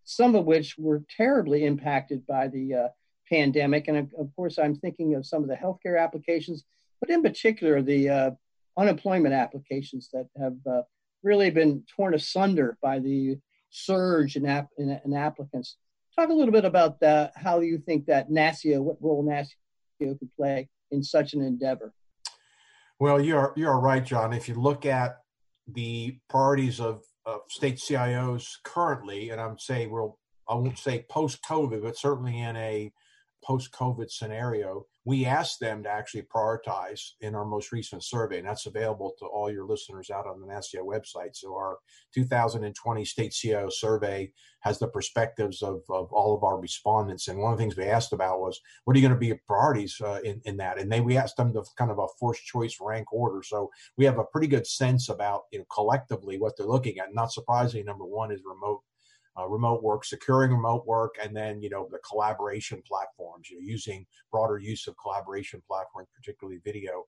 some 0.08 0.34
of 0.34 0.46
which 0.46 0.74
were 0.78 1.02
terribly 1.14 1.66
impacted 1.66 2.26
by 2.26 2.48
the 2.48 2.74
uh, 2.74 2.88
pandemic. 3.28 3.88
And 3.88 4.10
of, 4.18 4.34
course, 4.34 4.58
I'm 4.58 4.74
thinking 4.74 5.14
of 5.14 5.26
some 5.26 5.42
of 5.42 5.50
the 5.50 5.54
healthcare 5.54 6.02
applications, 6.02 6.64
but 6.98 7.10
in 7.10 7.22
particular, 7.22 7.82
the 7.82 8.08
uh, 8.08 8.30
unemployment 8.78 9.34
applications 9.34 10.08
that 10.14 10.26
have 10.40 10.56
uh, 10.66 10.80
really 11.22 11.50
been 11.50 11.84
torn 11.94 12.14
asunder 12.14 12.78
by 12.80 13.00
the 13.00 13.36
surge 13.68 14.36
in, 14.36 14.46
app, 14.46 14.68
in, 14.78 14.98
in 15.04 15.12
applicants. 15.12 15.76
Talk 16.16 16.30
a 16.30 16.32
little 16.32 16.52
bit 16.52 16.64
about 16.64 17.00
that, 17.00 17.32
how 17.36 17.60
you 17.60 17.76
think 17.76 18.06
that 18.06 18.30
NASCIO, 18.30 18.80
what 18.80 18.96
role 19.02 19.22
NASCIO 19.22 20.18
could 20.18 20.34
play 20.38 20.70
in 20.90 21.02
such 21.02 21.34
an 21.34 21.42
endeavor. 21.42 21.92
Well, 22.98 23.20
you're 23.20 23.52
you're 23.56 23.78
right, 23.78 24.04
John. 24.04 24.32
If 24.32 24.48
you 24.48 24.54
look 24.54 24.86
at 24.86 25.18
the 25.70 26.18
priorities 26.30 26.80
of, 26.80 27.04
of 27.28 27.40
state 27.48 27.76
CIOs 27.76 28.54
currently, 28.64 29.30
and 29.30 29.40
I'm 29.40 29.58
saying 29.58 29.90
well, 29.90 30.18
I 30.48 30.54
won't 30.54 30.78
say 30.78 31.04
post 31.10 31.40
COVID, 31.44 31.82
but 31.82 31.96
certainly 31.96 32.40
in 32.40 32.56
a 32.56 32.90
post 33.44 33.70
COVID 33.72 34.10
scenario, 34.10 34.86
we 35.08 35.24
asked 35.24 35.58
them 35.58 35.82
to 35.82 35.88
actually 35.88 36.20
prioritize 36.20 37.12
in 37.22 37.34
our 37.34 37.46
most 37.46 37.72
recent 37.72 38.04
survey, 38.04 38.40
and 38.40 38.46
that's 38.46 38.66
available 38.66 39.14
to 39.18 39.24
all 39.24 39.50
your 39.50 39.64
listeners 39.64 40.10
out 40.10 40.26
on 40.26 40.38
the 40.38 40.46
NASCIO 40.46 40.84
website. 40.84 41.34
So, 41.34 41.54
our 41.54 41.78
2020 42.12 43.06
State 43.06 43.32
CIO 43.32 43.70
survey 43.70 44.30
has 44.60 44.78
the 44.78 44.86
perspectives 44.86 45.62
of, 45.62 45.80
of 45.88 46.12
all 46.12 46.36
of 46.36 46.44
our 46.44 46.60
respondents. 46.60 47.28
And 47.28 47.38
one 47.38 47.54
of 47.54 47.58
the 47.58 47.62
things 47.62 47.74
we 47.74 47.84
asked 47.84 48.12
about 48.12 48.40
was, 48.40 48.60
what 48.84 48.94
are 48.94 49.00
you 49.00 49.08
going 49.08 49.14
to 49.14 49.18
be 49.18 49.28
your 49.28 49.40
priorities 49.46 49.98
uh, 49.98 50.20
in, 50.24 50.42
in 50.44 50.58
that? 50.58 50.78
And 50.78 50.92
they 50.92 51.00
we 51.00 51.16
asked 51.16 51.38
them 51.38 51.54
to 51.54 51.64
kind 51.78 51.90
of 51.90 51.98
a 51.98 52.06
forced 52.20 52.44
choice 52.44 52.76
rank 52.78 53.10
order. 53.10 53.42
So, 53.42 53.70
we 53.96 54.04
have 54.04 54.18
a 54.18 54.24
pretty 54.24 54.46
good 54.46 54.66
sense 54.66 55.08
about 55.08 55.44
you 55.52 55.60
know 55.60 55.64
collectively 55.74 56.38
what 56.38 56.58
they're 56.58 56.66
looking 56.66 56.98
at. 56.98 57.14
Not 57.14 57.32
surprisingly, 57.32 57.82
number 57.82 58.04
one 58.04 58.30
is 58.30 58.42
remote 58.44 58.82
uh, 59.38 59.46
remote 59.46 59.82
work, 59.82 60.04
securing 60.04 60.50
remote 60.50 60.86
work, 60.86 61.16
and 61.22 61.36
then 61.36 61.62
you 61.62 61.70
know 61.70 61.88
the 61.90 61.98
collaboration 61.98 62.82
platforms. 62.86 63.48
You 63.50 63.56
know, 63.56 63.66
using 63.66 64.06
broader 64.30 64.58
use 64.58 64.86
of 64.86 64.96
collaboration 64.96 65.62
platforms, 65.66 66.08
particularly 66.14 66.60
video 66.64 67.04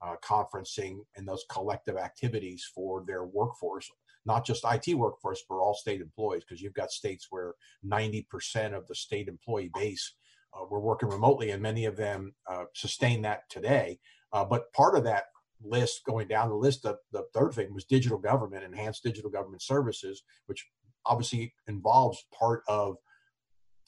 uh, 0.00 0.14
conferencing 0.24 0.98
and 1.16 1.26
those 1.26 1.44
collective 1.48 1.96
activities 1.96 2.70
for 2.74 3.04
their 3.06 3.24
workforce, 3.24 3.90
not 4.26 4.44
just 4.46 4.64
IT 4.64 4.94
workforce, 4.94 5.42
but 5.48 5.56
all 5.56 5.74
state 5.74 6.00
employees. 6.00 6.44
Because 6.46 6.62
you've 6.62 6.74
got 6.74 6.90
states 6.90 7.26
where 7.30 7.54
90% 7.84 8.74
of 8.74 8.86
the 8.86 8.94
state 8.94 9.28
employee 9.28 9.70
base 9.74 10.14
uh, 10.54 10.64
were 10.70 10.80
working 10.80 11.08
remotely, 11.08 11.50
and 11.50 11.62
many 11.62 11.86
of 11.86 11.96
them 11.96 12.34
uh, 12.48 12.64
sustain 12.74 13.22
that 13.22 13.48
today. 13.48 13.98
Uh, 14.32 14.44
but 14.44 14.72
part 14.72 14.96
of 14.96 15.04
that 15.04 15.24
list 15.64 16.04
going 16.04 16.26
down 16.26 16.48
the 16.48 16.54
list 16.54 16.82
the, 16.82 16.96
the 17.12 17.24
third 17.32 17.52
thing 17.52 17.72
was 17.72 17.84
digital 17.84 18.18
government 18.18 18.64
enhanced 18.64 19.02
digital 19.02 19.30
government 19.30 19.62
services 19.62 20.22
which 20.46 20.66
obviously 21.06 21.54
involves 21.68 22.24
part 22.38 22.62
of 22.68 22.96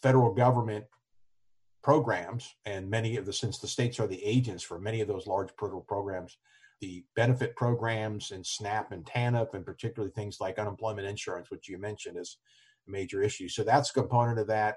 federal 0.03 0.33
government 0.33 0.85
programs 1.83 2.55
and 2.65 2.89
many 2.89 3.17
of 3.17 3.27
the 3.27 3.33
since 3.33 3.59
the 3.59 3.67
states 3.67 4.01
are 4.01 4.07
the 4.07 4.25
agents 4.25 4.63
for 4.63 4.79
many 4.79 5.01
of 5.01 5.09
those 5.09 5.27
large 5.27 5.51
federal 5.59 5.83
programs 5.83 6.39
the 6.81 7.05
benefit 7.15 7.55
programs 7.57 8.31
and 8.31 8.45
snap 8.45 8.93
and 8.93 9.05
tanf 9.05 9.55
and 9.55 9.65
particularly 9.65 10.13
things 10.13 10.39
like 10.41 10.59
unemployment 10.59 11.07
insurance 11.07 11.51
which 11.51 11.69
you 11.69 11.79
mentioned 11.79 12.19
is 12.19 12.39
a 12.87 12.91
major 12.91 13.23
issue. 13.23 13.49
So 13.49 13.63
that's 13.65 13.91
a 13.91 13.95
component 13.95 14.39
of 14.39 14.47
that. 14.49 14.77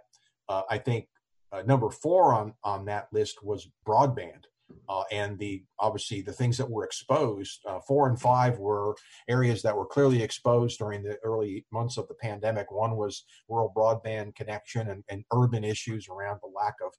Uh, 0.49 0.61
i 0.69 0.77
think 0.77 1.07
uh, 1.51 1.61
number 1.63 1.89
four 1.89 2.33
on 2.33 2.53
on 2.63 2.85
that 2.85 3.07
list 3.11 3.43
was 3.43 3.69
broadband 3.85 4.45
uh, 4.89 5.03
and 5.11 5.37
the 5.39 5.63
obviously 5.79 6.21
the 6.21 6.33
things 6.33 6.57
that 6.57 6.69
were 6.69 6.85
exposed 6.85 7.61
uh, 7.67 7.79
four 7.87 8.09
and 8.09 8.19
five 8.19 8.57
were 8.57 8.95
areas 9.27 9.61
that 9.61 9.75
were 9.75 9.85
clearly 9.85 10.21
exposed 10.21 10.79
during 10.79 11.03
the 11.03 11.17
early 11.23 11.65
months 11.71 11.97
of 11.97 12.07
the 12.07 12.13
pandemic. 12.15 12.71
One 12.71 12.95
was 12.95 13.23
rural 13.49 13.71
broadband 13.75 14.35
connection 14.35 14.89
and, 14.89 15.03
and 15.09 15.23
urban 15.33 15.63
issues 15.63 16.07
around 16.09 16.39
the 16.41 16.51
lack 16.55 16.75
of, 16.85 16.93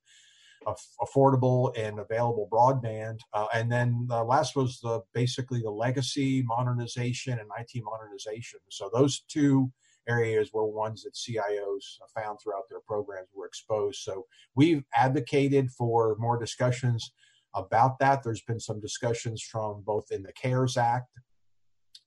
affordable 1.00 1.72
and 1.78 1.98
available 1.98 2.48
broadband. 2.52 3.18
Uh, 3.32 3.46
and 3.54 3.70
then 3.70 4.06
the 4.08 4.22
last 4.22 4.56
was 4.56 4.80
the 4.80 5.00
basically 5.14 5.62
the 5.62 5.70
legacy 5.70 6.42
modernization 6.42 7.38
and 7.38 7.48
it 7.58 7.82
modernization. 7.82 8.58
So 8.68 8.90
those 8.92 9.20
two 9.28 9.70
areas 10.08 10.50
were 10.52 10.66
ones 10.66 11.04
that 11.04 11.14
CIOs 11.14 11.98
found 12.14 12.38
throughout 12.40 12.64
their 12.68 12.80
programs 12.86 13.28
were 13.34 13.46
exposed. 13.46 14.00
So 14.00 14.26
we've 14.54 14.82
advocated 14.94 15.70
for 15.70 16.16
more 16.18 16.38
discussions 16.38 17.12
about 17.54 17.98
that. 17.98 18.22
There's 18.22 18.42
been 18.42 18.60
some 18.60 18.80
discussions 18.80 19.42
from 19.42 19.82
both 19.82 20.10
in 20.10 20.22
the 20.22 20.32
CARES 20.32 20.76
Act 20.76 21.08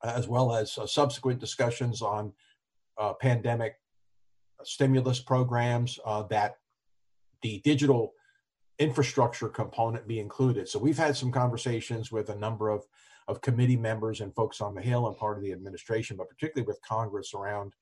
as 0.03 0.27
well 0.27 0.53
as 0.53 0.77
uh, 0.77 0.87
subsequent 0.87 1.39
discussions 1.39 2.01
on 2.01 2.33
uh, 2.97 3.13
pandemic 3.13 3.75
stimulus 4.63 5.19
programs 5.19 5.99
uh, 6.05 6.23
that 6.23 6.55
the 7.41 7.61
digital 7.63 8.13
infrastructure 8.79 9.49
component 9.49 10.07
be 10.07 10.19
included. 10.19 10.67
So 10.67 10.79
we've 10.79 10.97
had 10.97 11.15
some 11.15 11.31
conversations 11.31 12.11
with 12.11 12.29
a 12.29 12.35
number 12.35 12.69
of, 12.69 12.83
of 13.27 13.41
committee 13.41 13.77
members 13.77 14.21
and 14.21 14.33
folks 14.33 14.61
on 14.61 14.73
the 14.73 14.81
Hill 14.81 15.07
and 15.07 15.17
part 15.17 15.37
of 15.37 15.43
the 15.43 15.51
administration, 15.51 16.17
but 16.17 16.29
particularly 16.29 16.67
with 16.67 16.79
Congress 16.87 17.33
around 17.35 17.73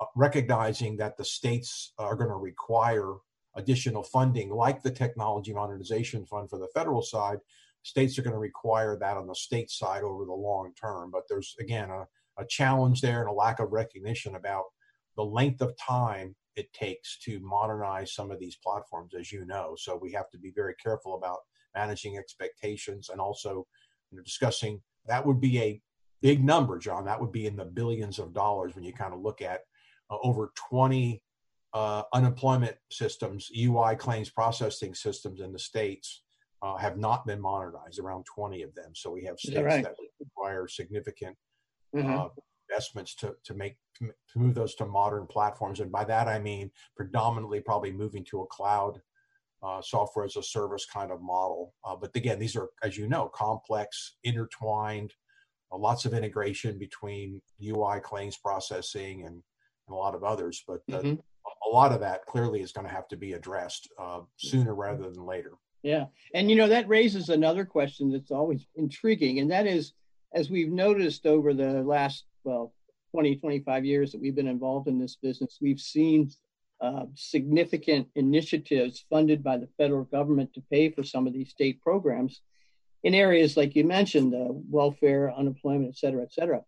uh, 0.00 0.06
recognizing 0.14 0.96
that 0.98 1.16
the 1.16 1.24
states 1.24 1.92
are 1.98 2.16
going 2.16 2.30
to 2.30 2.36
require 2.36 3.14
additional 3.56 4.02
funding, 4.02 4.50
like 4.50 4.82
the 4.82 4.90
Technology 4.90 5.52
Modernization 5.52 6.24
Fund 6.26 6.50
for 6.50 6.58
the 6.58 6.68
federal 6.74 7.02
side, 7.02 7.38
states 7.82 8.18
are 8.18 8.22
going 8.22 8.34
to 8.34 8.38
require 8.38 8.96
that 8.98 9.16
on 9.16 9.26
the 9.26 9.34
state 9.34 9.70
side 9.70 10.02
over 10.02 10.24
the 10.24 10.32
long 10.32 10.72
term. 10.80 11.10
But 11.10 11.22
there's, 11.28 11.54
again, 11.60 11.90
a, 11.90 12.06
a 12.38 12.46
challenge 12.46 13.00
there 13.00 13.20
and 13.20 13.28
a 13.28 13.32
lack 13.32 13.60
of 13.60 13.72
recognition 13.72 14.34
about 14.36 14.64
the 15.16 15.24
length 15.24 15.60
of 15.62 15.76
time 15.78 16.34
it 16.56 16.72
takes 16.72 17.18
to 17.18 17.38
modernize 17.40 18.14
some 18.14 18.30
of 18.30 18.38
these 18.38 18.56
platforms, 18.56 19.12
as 19.18 19.30
you 19.30 19.44
know. 19.44 19.74
So 19.78 19.96
we 19.96 20.12
have 20.12 20.30
to 20.30 20.38
be 20.38 20.52
very 20.54 20.74
careful 20.82 21.14
about 21.14 21.38
managing 21.74 22.16
expectations 22.16 23.10
and 23.10 23.20
also 23.20 23.66
you 24.10 24.16
know, 24.16 24.22
discussing 24.22 24.80
that 25.06 25.24
would 25.24 25.40
be 25.40 25.60
a 25.60 25.80
big 26.20 26.44
number, 26.44 26.78
John. 26.78 27.04
That 27.04 27.20
would 27.20 27.32
be 27.32 27.46
in 27.46 27.56
the 27.56 27.64
billions 27.64 28.18
of 28.18 28.32
dollars 28.32 28.74
when 28.74 28.84
you 28.84 28.92
kind 28.92 29.14
of 29.14 29.20
look 29.20 29.40
at 29.40 29.60
uh, 30.10 30.16
over 30.22 30.52
20 30.68 31.22
uh, 31.76 32.02
unemployment 32.14 32.74
systems, 32.90 33.50
UI 33.54 33.96
claims 33.96 34.30
processing 34.30 34.94
systems 34.94 35.40
in 35.40 35.52
the 35.52 35.58
states 35.58 36.22
uh, 36.62 36.74
have 36.76 36.96
not 36.96 37.26
been 37.26 37.38
modernized, 37.38 37.98
around 37.98 38.24
20 38.24 38.62
of 38.62 38.74
them. 38.74 38.92
So 38.94 39.10
we 39.10 39.24
have 39.24 39.38
states 39.38 39.58
right? 39.58 39.84
that 39.84 39.94
require 40.18 40.66
significant 40.68 41.36
mm-hmm. 41.94 42.10
uh, 42.10 42.28
investments 42.70 43.14
to, 43.16 43.36
to 43.44 43.52
make 43.52 43.76
to 44.00 44.38
move 44.38 44.54
those 44.54 44.74
to 44.76 44.86
modern 44.86 45.26
platforms. 45.26 45.80
And 45.80 45.92
by 45.92 46.04
that, 46.04 46.28
I 46.28 46.38
mean 46.38 46.70
predominantly 46.96 47.60
probably 47.60 47.92
moving 47.92 48.24
to 48.30 48.40
a 48.40 48.46
cloud 48.46 49.02
uh, 49.62 49.82
software 49.82 50.24
as 50.24 50.36
a 50.36 50.42
service 50.42 50.86
kind 50.86 51.12
of 51.12 51.20
model. 51.20 51.74
Uh, 51.84 51.96
but 51.96 52.10
again, 52.14 52.38
these 52.38 52.56
are, 52.56 52.68
as 52.82 52.96
you 52.96 53.06
know, 53.06 53.30
complex, 53.34 54.16
intertwined, 54.24 55.12
uh, 55.70 55.76
lots 55.76 56.06
of 56.06 56.14
integration 56.14 56.78
between 56.78 57.42
UI 57.62 58.00
claims 58.00 58.38
processing 58.38 59.26
and, 59.26 59.34
and 59.34 59.90
a 59.90 59.94
lot 59.94 60.14
of 60.14 60.24
others. 60.24 60.62
But 60.66 60.80
mm-hmm. 60.90 61.14
A 61.66 61.68
lot 61.68 61.92
of 61.92 62.00
that 62.00 62.24
clearly 62.26 62.60
is 62.60 62.72
going 62.72 62.86
to 62.86 62.92
have 62.92 63.08
to 63.08 63.16
be 63.16 63.32
addressed 63.32 63.90
uh, 63.98 64.20
sooner 64.36 64.74
rather 64.74 65.10
than 65.10 65.24
later. 65.24 65.52
Yeah. 65.82 66.06
And, 66.34 66.50
you 66.50 66.56
know, 66.56 66.68
that 66.68 66.88
raises 66.88 67.28
another 67.28 67.64
question 67.64 68.10
that's 68.10 68.30
always 68.30 68.66
intriguing. 68.76 69.40
And 69.40 69.50
that 69.50 69.66
is, 69.66 69.92
as 70.32 70.50
we've 70.50 70.70
noticed 70.70 71.26
over 71.26 71.54
the 71.54 71.82
last, 71.82 72.24
well, 72.44 72.72
20, 73.12 73.36
25 73.36 73.84
years 73.84 74.12
that 74.12 74.20
we've 74.20 74.34
been 74.34 74.48
involved 74.48 74.88
in 74.88 74.98
this 74.98 75.16
business, 75.16 75.58
we've 75.60 75.80
seen 75.80 76.30
uh, 76.80 77.04
significant 77.14 78.08
initiatives 78.14 79.04
funded 79.08 79.42
by 79.42 79.56
the 79.56 79.68
federal 79.78 80.04
government 80.04 80.52
to 80.54 80.62
pay 80.70 80.90
for 80.90 81.02
some 81.02 81.26
of 81.26 81.32
these 81.32 81.50
state 81.50 81.80
programs 81.80 82.42
in 83.02 83.14
areas 83.14 83.56
like 83.56 83.76
you 83.76 83.84
mentioned, 83.84 84.34
uh, 84.34 84.52
welfare, 84.68 85.32
unemployment, 85.32 85.88
et 85.88 85.96
cetera, 85.96 86.22
et 86.22 86.32
cetera. 86.32 86.62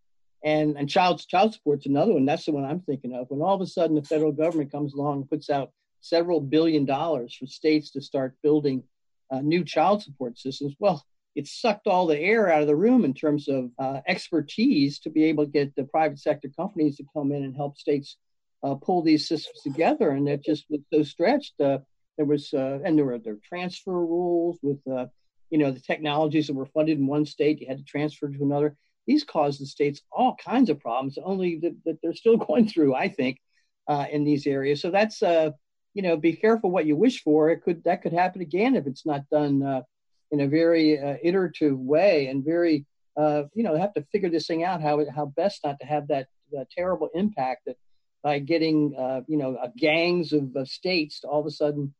And, 0.44 0.76
and 0.78 0.88
child, 0.88 1.26
child 1.26 1.54
support's 1.54 1.86
another 1.86 2.12
one. 2.12 2.24
That's 2.24 2.44
the 2.44 2.52
one 2.52 2.64
I'm 2.64 2.80
thinking 2.80 3.14
of. 3.14 3.28
When 3.28 3.40
all 3.40 3.54
of 3.54 3.60
a 3.60 3.66
sudden 3.66 3.96
the 3.96 4.02
federal 4.02 4.32
government 4.32 4.70
comes 4.70 4.94
along 4.94 5.18
and 5.18 5.30
puts 5.30 5.50
out 5.50 5.72
several 6.00 6.40
billion 6.40 6.84
dollars 6.84 7.34
for 7.34 7.46
states 7.46 7.90
to 7.92 8.00
start 8.00 8.36
building 8.42 8.84
uh, 9.32 9.40
new 9.40 9.64
child 9.64 10.02
support 10.02 10.38
systems, 10.38 10.74
well, 10.78 11.04
it 11.34 11.46
sucked 11.46 11.86
all 11.86 12.06
the 12.06 12.18
air 12.18 12.50
out 12.50 12.62
of 12.62 12.68
the 12.68 12.76
room 12.76 13.04
in 13.04 13.14
terms 13.14 13.48
of 13.48 13.70
uh, 13.78 14.00
expertise 14.06 14.98
to 15.00 15.10
be 15.10 15.24
able 15.24 15.44
to 15.44 15.50
get 15.50 15.74
the 15.76 15.84
private 15.84 16.18
sector 16.18 16.48
companies 16.56 16.96
to 16.96 17.04
come 17.14 17.32
in 17.32 17.44
and 17.44 17.54
help 17.56 17.76
states 17.76 18.16
uh, 18.62 18.74
pull 18.74 19.02
these 19.02 19.28
systems 19.28 19.60
together. 19.62 20.10
And 20.10 20.28
it 20.28 20.44
just 20.44 20.66
was 20.70 20.80
so 20.92 21.02
stretched. 21.02 21.60
Uh, 21.60 21.78
there 22.16 22.26
was, 22.26 22.52
uh, 22.52 22.80
and 22.84 22.98
there 22.98 23.04
were 23.04 23.18
there 23.18 23.36
transfer 23.48 23.92
rules 23.92 24.58
with, 24.62 24.80
uh, 24.90 25.06
you 25.50 25.58
know, 25.58 25.70
the 25.70 25.80
technologies 25.80 26.48
that 26.48 26.54
were 26.54 26.66
funded 26.66 26.98
in 26.98 27.06
one 27.06 27.24
state, 27.24 27.60
you 27.60 27.68
had 27.68 27.78
to 27.78 27.84
transfer 27.84 28.28
to 28.28 28.42
another. 28.42 28.76
These 29.08 29.24
caused 29.24 29.60
the 29.60 29.66
states 29.66 30.02
all 30.12 30.36
kinds 30.36 30.70
of 30.70 30.78
problems, 30.78 31.18
only 31.22 31.58
that, 31.62 31.74
that 31.84 31.98
they're 32.00 32.14
still 32.14 32.36
going 32.48 32.68
through, 32.68 32.94
I 32.94 33.08
think, 33.08 33.40
uh, 33.88 34.06
in 34.12 34.22
these 34.22 34.46
areas. 34.46 34.80
So 34.80 34.92
that's, 34.92 35.20
you 35.22 36.02
know, 36.02 36.16
be 36.16 36.34
careful 36.34 36.70
what 36.70 36.86
you 36.86 36.94
wish 36.94 37.24
for. 37.24 37.50
It 37.50 37.62
could 37.64 37.82
that 37.84 38.02
could 38.02 38.12
happen 38.12 38.42
again 38.42 38.76
if 38.76 38.86
it's 38.86 39.04
not 39.04 39.28
done 39.30 39.82
in 40.30 40.40
a 40.40 40.48
very 40.48 40.98
uh, 40.98 41.16
iterative 41.22 41.78
way 41.78 42.26
and 42.26 42.44
very 42.44 42.84
uh, 43.16 43.44
you 43.54 43.62
know 43.62 43.76
have 43.76 43.94
to 43.94 44.04
figure 44.12 44.30
this 44.30 44.46
thing 44.46 44.64
out 44.64 44.82
how 44.82 45.04
how 45.14 45.26
best 45.26 45.64
not 45.64 45.78
to 45.80 45.86
have 45.86 46.08
that, 46.08 46.28
terrible 46.74 47.10
impact 47.14 47.62
that 47.66 47.76
by 48.22 48.38
getting 48.38 48.94
uh, 48.98 49.20
you 49.26 49.36
know 49.36 49.58
gangs 49.76 50.32
of 50.32 50.56
states 50.64 51.20
to 51.20 51.28
all 51.28 51.40
of 51.40 51.46
a 51.46 51.50
sudden 51.50 51.94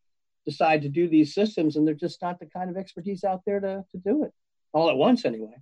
decide 0.46 0.82
to 0.82 0.88
do 0.88 1.08
these 1.08 1.34
systems 1.34 1.76
and 1.76 1.86
they're 1.86 1.94
just 1.94 2.22
not 2.22 2.38
the 2.40 2.46
kind 2.46 2.70
of 2.70 2.76
expertise 2.76 3.24
out 3.24 3.42
there 3.44 3.60
to, 3.60 3.84
to 3.90 3.98
do 3.98 4.24
it 4.24 4.32
all 4.72 4.88
at 4.88 4.96
once 4.96 5.24
anyway 5.24 5.54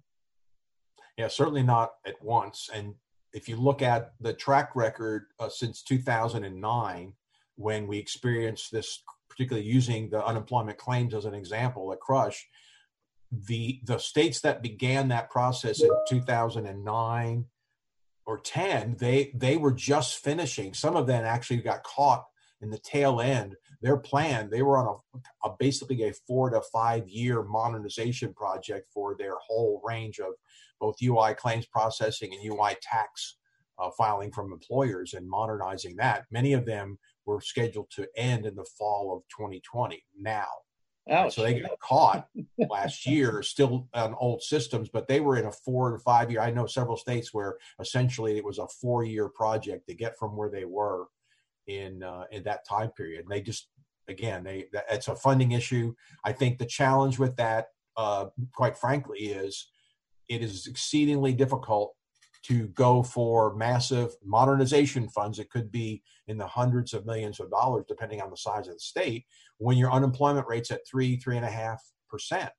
yeah 1.16 1.28
certainly 1.28 1.62
not 1.62 1.92
at 2.06 2.22
once. 2.22 2.68
And 2.72 2.94
if 3.32 3.48
you 3.48 3.56
look 3.56 3.82
at 3.82 4.12
the 4.20 4.32
track 4.32 4.74
record 4.74 5.26
uh, 5.38 5.48
since 5.48 5.82
2009 5.82 7.12
when 7.56 7.86
we 7.86 7.98
experienced 7.98 8.70
this 8.70 9.02
particularly 9.28 9.66
using 9.66 10.10
the 10.10 10.24
unemployment 10.24 10.78
claims 10.78 11.14
as 11.14 11.24
an 11.24 11.34
example 11.34 11.92
at 11.92 12.00
Crush, 12.00 12.46
the 13.30 13.80
the 13.84 13.98
states 13.98 14.40
that 14.40 14.62
began 14.62 15.08
that 15.08 15.30
process 15.30 15.82
in 15.82 15.90
2009 16.08 17.44
or 18.24 18.38
10 18.38 18.96
they 18.98 19.32
they 19.34 19.56
were 19.56 19.72
just 19.72 20.18
finishing. 20.18 20.74
Some 20.74 20.96
of 20.96 21.06
them 21.06 21.24
actually 21.24 21.58
got 21.58 21.82
caught 21.82 22.24
in 22.62 22.70
the 22.70 22.78
tail 22.78 23.20
end 23.20 23.54
their 23.82 23.96
plan 23.96 24.48
they 24.50 24.62
were 24.62 24.78
on 24.78 24.86
a, 25.14 25.48
a 25.48 25.54
basically 25.58 26.02
a 26.04 26.12
four 26.26 26.50
to 26.50 26.60
five 26.72 27.08
year 27.08 27.42
modernization 27.42 28.32
project 28.32 28.88
for 28.92 29.14
their 29.16 29.34
whole 29.46 29.82
range 29.84 30.18
of 30.18 30.32
both 30.80 30.96
ui 31.02 31.34
claims 31.34 31.66
processing 31.66 32.32
and 32.32 32.50
ui 32.50 32.74
tax 32.82 33.36
uh, 33.78 33.90
filing 33.96 34.32
from 34.32 34.52
employers 34.52 35.14
and 35.14 35.28
modernizing 35.28 35.96
that 35.96 36.24
many 36.30 36.52
of 36.52 36.64
them 36.64 36.98
were 37.26 37.40
scheduled 37.40 37.90
to 37.90 38.08
end 38.16 38.46
in 38.46 38.54
the 38.54 38.64
fall 38.78 39.14
of 39.14 39.22
2020 39.36 40.02
now. 40.18 40.46
Ouch. 41.08 41.34
So 41.34 41.42
they 41.42 41.60
got 41.60 41.78
caught 41.78 42.28
last 42.70 43.06
year, 43.06 43.42
still 43.42 43.88
on 43.94 44.14
old 44.18 44.42
systems, 44.42 44.88
but 44.88 45.06
they 45.06 45.20
were 45.20 45.36
in 45.36 45.46
a 45.46 45.52
four 45.52 45.92
to 45.92 45.98
five 45.98 46.30
year. 46.30 46.40
I 46.40 46.50
know 46.50 46.66
several 46.66 46.96
states 46.96 47.32
where 47.32 47.56
essentially 47.80 48.36
it 48.36 48.44
was 48.44 48.58
a 48.58 48.66
four 48.66 49.04
year 49.04 49.28
project 49.28 49.86
to 49.88 49.94
get 49.94 50.18
from 50.18 50.36
where 50.36 50.50
they 50.50 50.64
were 50.64 51.06
in 51.66 52.02
uh, 52.02 52.24
in 52.30 52.42
that 52.44 52.66
time 52.68 52.90
period. 52.90 53.22
And 53.22 53.30
they 53.30 53.40
just 53.40 53.68
again, 54.08 54.44
they 54.44 54.66
that, 54.72 54.84
it's 54.90 55.08
a 55.08 55.16
funding 55.16 55.52
issue. 55.52 55.94
I 56.24 56.32
think 56.32 56.58
the 56.58 56.66
challenge 56.66 57.18
with 57.18 57.36
that, 57.36 57.66
uh, 57.96 58.26
quite 58.54 58.76
frankly, 58.76 59.18
is 59.18 59.68
it 60.28 60.42
is 60.42 60.66
exceedingly 60.66 61.32
difficult 61.32 61.94
to 62.44 62.68
go 62.68 63.02
for 63.02 63.54
massive 63.56 64.14
modernization 64.24 65.08
funds. 65.08 65.38
It 65.38 65.50
could 65.50 65.72
be 65.72 66.02
in 66.28 66.38
the 66.38 66.46
hundreds 66.46 66.94
of 66.94 67.04
millions 67.04 67.40
of 67.40 67.50
dollars, 67.50 67.84
depending 67.88 68.20
on 68.20 68.30
the 68.30 68.36
size 68.36 68.68
of 68.68 68.74
the 68.74 68.80
state, 68.80 69.24
when 69.58 69.76
your 69.76 69.90
unemployment 69.90 70.46
rate's 70.46 70.70
at 70.70 70.86
three, 70.88 71.16
three 71.16 71.36
and 71.36 71.44
a 71.44 71.50
half 71.50 71.82
percent. 72.08 72.50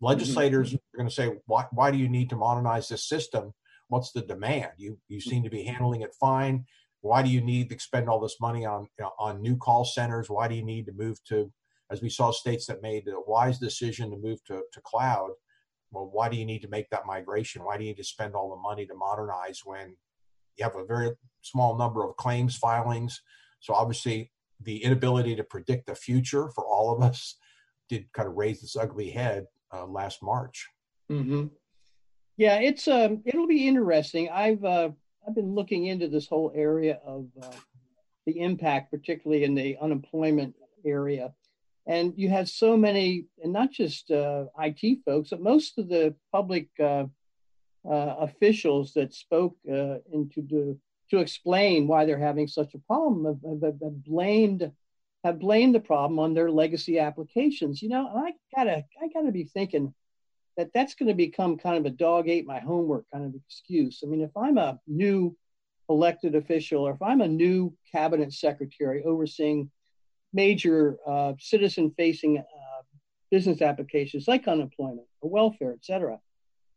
Legislators 0.00 0.68
mm-hmm. 0.68 0.76
are 0.76 0.98
going 0.98 1.08
to 1.08 1.14
say, 1.14 1.32
why, 1.46 1.64
why 1.72 1.90
do 1.90 1.98
you 1.98 2.08
need 2.08 2.30
to 2.30 2.36
modernize 2.36 2.88
this 2.88 3.08
system? 3.08 3.52
What's 3.88 4.12
the 4.12 4.22
demand? 4.22 4.70
You, 4.76 4.98
you 5.08 5.20
seem 5.20 5.42
to 5.42 5.50
be 5.50 5.64
handling 5.64 6.02
it 6.02 6.14
fine. 6.20 6.64
Why 7.02 7.22
do 7.22 7.30
you 7.30 7.40
need 7.40 7.68
to 7.70 7.78
spend 7.78 8.08
all 8.08 8.20
this 8.20 8.40
money 8.40 8.64
on, 8.64 8.88
you 8.98 9.04
know, 9.04 9.12
on 9.18 9.42
new 9.42 9.56
call 9.56 9.84
centers? 9.84 10.30
Why 10.30 10.48
do 10.48 10.54
you 10.54 10.64
need 10.64 10.86
to 10.86 10.92
move 10.92 11.22
to, 11.28 11.52
as 11.90 12.00
we 12.00 12.08
saw 12.08 12.30
states 12.30 12.66
that 12.66 12.82
made 12.82 13.06
a 13.08 13.20
wise 13.26 13.58
decision 13.58 14.10
to 14.10 14.16
move 14.16 14.42
to, 14.44 14.62
to 14.72 14.80
cloud? 14.82 15.30
well, 15.92 16.08
why 16.10 16.28
do 16.28 16.36
you 16.36 16.44
need 16.44 16.62
to 16.62 16.68
make 16.68 16.88
that 16.90 17.06
migration? 17.06 17.64
Why 17.64 17.76
do 17.76 17.84
you 17.84 17.90
need 17.90 17.98
to 17.98 18.04
spend 18.04 18.34
all 18.34 18.50
the 18.50 18.60
money 18.60 18.86
to 18.86 18.94
modernize 18.94 19.60
when 19.64 19.94
you 20.56 20.64
have 20.64 20.76
a 20.76 20.84
very 20.84 21.10
small 21.42 21.76
number 21.76 22.04
of 22.04 22.16
claims 22.16 22.56
filings? 22.56 23.20
So 23.60 23.74
obviously, 23.74 24.32
the 24.60 24.82
inability 24.82 25.36
to 25.36 25.44
predict 25.44 25.86
the 25.86 25.94
future 25.94 26.48
for 26.54 26.64
all 26.64 26.94
of 26.94 27.02
us 27.02 27.36
did 27.88 28.10
kind 28.12 28.28
of 28.28 28.34
raise 28.34 28.62
this 28.62 28.76
ugly 28.76 29.10
head 29.10 29.44
uh, 29.72 29.86
last 29.86 30.22
March. 30.22 30.66
Mm-hmm. 31.10 31.46
Yeah, 32.38 32.56
it's 32.56 32.88
um, 32.88 33.20
it'll 33.26 33.46
be 33.46 33.68
interesting. 33.68 34.30
I've 34.30 34.64
uh, 34.64 34.90
I've 35.26 35.34
been 35.34 35.54
looking 35.54 35.86
into 35.86 36.08
this 36.08 36.26
whole 36.26 36.52
area 36.54 37.00
of 37.04 37.26
uh, 37.40 37.50
the 38.26 38.40
impact, 38.40 38.90
particularly 38.90 39.44
in 39.44 39.54
the 39.54 39.76
unemployment 39.80 40.54
area 40.84 41.32
and 41.86 42.12
you 42.16 42.28
had 42.28 42.48
so 42.48 42.76
many, 42.76 43.26
and 43.42 43.52
not 43.52 43.72
just 43.72 44.10
uh, 44.10 44.44
IT 44.58 45.00
folks, 45.04 45.30
but 45.30 45.40
most 45.40 45.78
of 45.78 45.88
the 45.88 46.14
public 46.30 46.68
uh, 46.78 47.06
uh, 47.84 48.16
officials 48.20 48.94
that 48.94 49.12
spoke 49.12 49.56
uh, 49.68 49.96
into 50.12 50.42
the, 50.42 50.78
to 51.10 51.18
explain 51.18 51.88
why 51.88 52.04
they're 52.04 52.18
having 52.18 52.46
such 52.46 52.74
a 52.74 52.78
problem 52.78 53.24
have, 53.24 53.62
have, 53.62 53.80
have, 53.82 54.04
blamed 54.04 54.70
have 55.24 55.38
blamed 55.38 55.74
the 55.74 55.80
problem 55.80 56.18
on 56.18 56.34
their 56.34 56.50
legacy 56.50 56.98
applications. 56.98 57.80
You 57.82 57.88
know, 57.90 58.08
I 58.08 58.32
gotta 58.56 58.84
I 59.00 59.08
gotta 59.12 59.30
be 59.30 59.44
thinking 59.44 59.94
that 60.56 60.70
that's 60.74 60.94
going 60.94 61.08
to 61.08 61.14
become 61.14 61.56
kind 61.56 61.78
of 61.78 61.86
a 61.86 61.96
dog 61.96 62.28
ate 62.28 62.46
my 62.46 62.60
homework 62.60 63.04
kind 63.12 63.24
of 63.24 63.34
excuse. 63.34 64.02
I 64.04 64.06
mean, 64.06 64.22
if 64.22 64.36
I'm 64.36 64.58
a 64.58 64.78
new 64.86 65.36
elected 65.88 66.34
official 66.34 66.86
or 66.86 66.92
if 66.92 67.02
I'm 67.02 67.20
a 67.20 67.28
new 67.28 67.74
cabinet 67.90 68.32
secretary 68.32 69.02
overseeing 69.04 69.70
major 70.32 70.96
uh, 71.06 71.34
citizen-facing 71.38 72.38
uh, 72.38 72.82
business 73.30 73.62
applications 73.62 74.28
like 74.28 74.46
unemployment 74.46 75.06
or 75.20 75.30
welfare, 75.30 75.72
et 75.72 75.84
cetera. 75.84 76.18